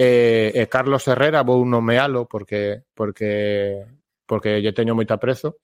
[0.00, 3.84] e, eh, e Carlos Herrera vou nomealo porque porque
[4.24, 5.60] porque lle teño moito aprezo.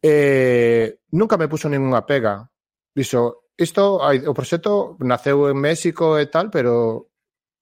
[0.00, 2.46] Eh, nunca me puso ninguna pega.
[2.94, 7.08] Dixo, isto, o proxecto naceu en México e tal, pero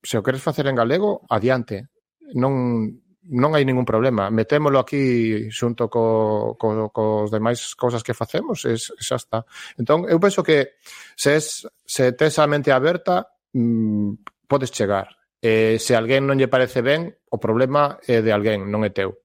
[0.03, 1.93] se o queres facer en galego, adiante.
[2.35, 2.89] Non,
[3.31, 4.33] non hai ningún problema.
[4.35, 9.47] Metémolo aquí xunto co, co, cos demais cousas que facemos, es, xa está.
[9.79, 10.81] Entón, eu penso que
[11.15, 14.19] se, es, se tes a mente aberta, mmm,
[14.51, 15.15] podes chegar.
[15.39, 19.22] Eh, se alguén non lle parece ben, o problema é de alguén, non é teu.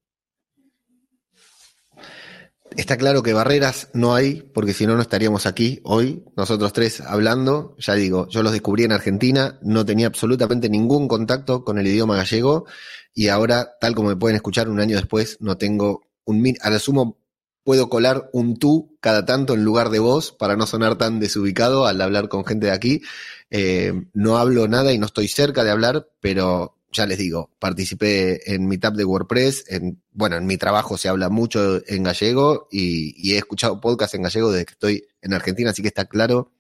[2.76, 7.02] Está claro que barreras no hay, porque si no, no estaríamos aquí hoy, nosotros tres
[7.02, 7.76] hablando.
[7.80, 12.18] Ya digo, yo los descubrí en Argentina, no tenía absolutamente ningún contacto con el idioma
[12.18, 12.66] gallego
[13.14, 16.56] y ahora, tal como me pueden escuchar un año después, no tengo un...
[16.62, 17.18] A lo sumo
[17.64, 21.86] puedo colar un tú cada tanto en lugar de vos para no sonar tan desubicado
[21.86, 23.02] al hablar con gente de aquí.
[23.50, 28.54] Eh, no hablo nada y no estoy cerca de hablar, pero ya les digo, participé
[28.54, 33.34] en Meetup de WordPress, en, bueno, en mi trabajo se habla mucho en gallego y,
[33.34, 36.52] he escuchado podcast en gallego desde que estoy en Argentina, así que está claro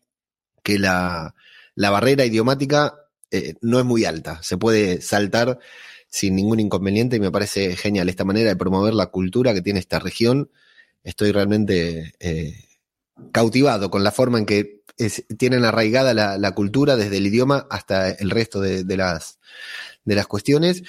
[0.63, 1.34] que la,
[1.75, 2.95] la barrera idiomática
[3.32, 5.59] eh, no es muy alta, se puede saltar
[6.09, 9.80] sin ningún inconveniente y me parece genial esta manera de promover la cultura que tiene
[9.80, 10.49] esta región.
[11.03, 12.53] Estoy realmente eh,
[13.32, 14.76] cautivado con la forma en que
[15.38, 19.39] tienen arraigada la, cultura desde el idioma hasta el resto de, las
[20.06, 20.84] de las cuestiones.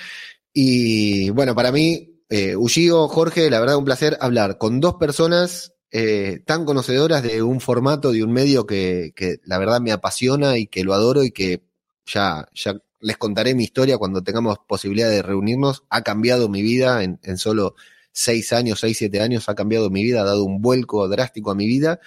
[0.53, 6.41] Y bueno, para mí, eh, Jorge, la verdad un placer hablar con dos personas eh,
[6.45, 9.13] tan conocedoras de un formato, de un medio que,
[9.45, 11.63] la verdad me apasiona y que lo adoro y que
[12.07, 15.85] ya, ya les contaré mi historia cuando tengamos posibilidad de reunirnos.
[15.91, 17.75] Ha cambiado mi vida en, en solo
[18.13, 21.55] seis años, seis, siete años, ha cambiado mi vida, ha dado un vuelco drástico a
[21.55, 22.01] mi vida.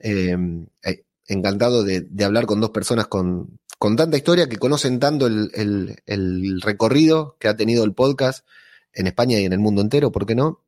[0.00, 0.36] Eh,
[0.82, 7.36] eh encantado de, hablar con dos personas con, tanta historia que conocen tanto el, recorrido
[7.38, 8.46] que ha tenido el podcast
[8.92, 10.62] en España y en el mundo entero, ¿por qué no?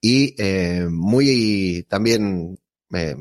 [0.00, 2.58] Y eh, muy también,
[2.94, 3.16] eh,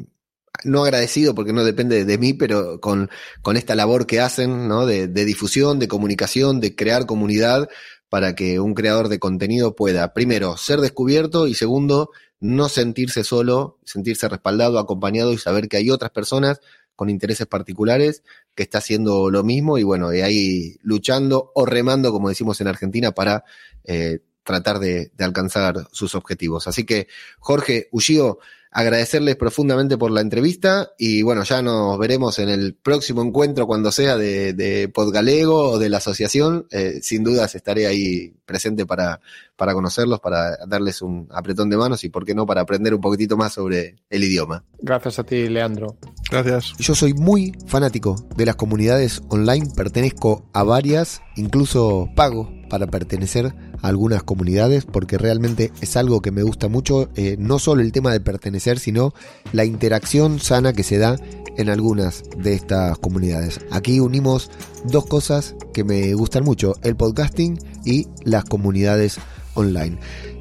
[0.64, 3.10] no agradecido porque no depende de mí, pero con,
[3.42, 4.86] con esta labor que hacen, ¿no?
[4.86, 7.68] De, de difusión, de comunicación, de crear comunidad
[8.10, 13.80] para que un creador de contenido pueda, primero, ser descubierto y segundo, no sentirse solo,
[13.84, 16.62] sentirse respaldado, acompañado y saber que hay otras personas
[16.96, 18.24] con intereses particulares
[18.56, 22.68] que está haciendo lo mismo y bueno, de ahí luchando o remando, como decimos en
[22.68, 23.44] Argentina, para
[23.84, 26.68] eh, tratar de, de, alcanzar sus objetivos.
[26.68, 27.08] Así que,
[27.40, 28.40] Jorge Ushio,
[28.72, 33.92] agradecerles profundamente por la entrevista y bueno, ya nos veremos en el próximo encuentro cuando
[33.92, 36.68] sea de, de Podgalego o de la asociación.
[36.72, 39.20] Eh, sin dudas estaré ahí presente para,
[39.56, 43.02] para conocerlos, para darles un apretón de manos y por qué no para aprender un
[43.02, 44.64] poquitito más sobre el idioma.
[44.80, 45.98] Gracias a ti, Leandro.
[46.30, 46.74] Gracias.
[46.78, 53.54] Yo soy muy fanático de las comunidades online, pertenezco a varias, incluso pago para pertenecer
[53.82, 58.12] algunas comunidades porque realmente es algo que me gusta mucho, eh, no solo el tema
[58.12, 59.14] de pertenecer, sino
[59.54, 61.18] la interacción sana que se da
[61.58, 63.60] en algunas de estas comunidades.
[63.72, 64.50] Aquí unimos
[64.86, 69.18] dos cosas que me gustan mucho, el podcasting y las comunidades
[69.56, 69.98] online.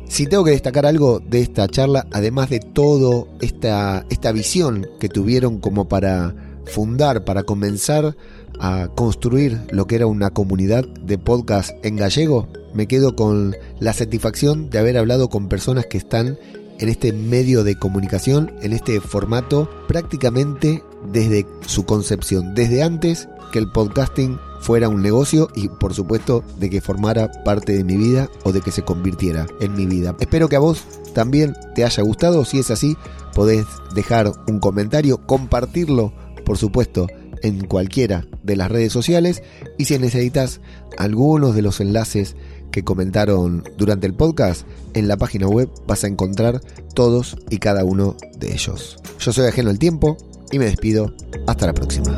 [0.09, 5.09] Si tengo que destacar algo de esta charla, además de todo esta, esta visión que
[5.09, 6.35] tuvieron como para
[6.67, 8.17] fundar, para comenzar
[8.61, 13.93] a construir lo que era una comunidad de podcast en gallego, me quedo con la
[13.93, 16.39] satisfacción de haber hablado con personas que están
[16.79, 20.83] en este medio de comunicación, en este formato, prácticamente
[21.13, 26.69] desde su concepción, desde antes que el podcasting fuera un negocio y por supuesto de
[26.71, 30.17] que formara parte de mi vida o de que se convirtiera en mi vida.
[30.21, 30.83] Espero que a vos
[31.15, 32.97] también te haya gustado, si es así
[33.35, 36.13] podés dejar un comentario, compartirlo
[36.45, 37.07] por supuesto
[37.43, 39.43] en cualquiera de las redes sociales
[39.79, 40.61] y si necesitas
[40.97, 42.37] algunos de los enlaces
[42.71, 46.61] que comentaron durante el podcast, en la página web vas a encontrar
[46.95, 48.99] todos y cada uno de ellos.
[49.19, 50.17] Yo soy ajeno al tiempo
[50.51, 51.15] y me despido.
[51.47, 52.17] Hasta la próxima.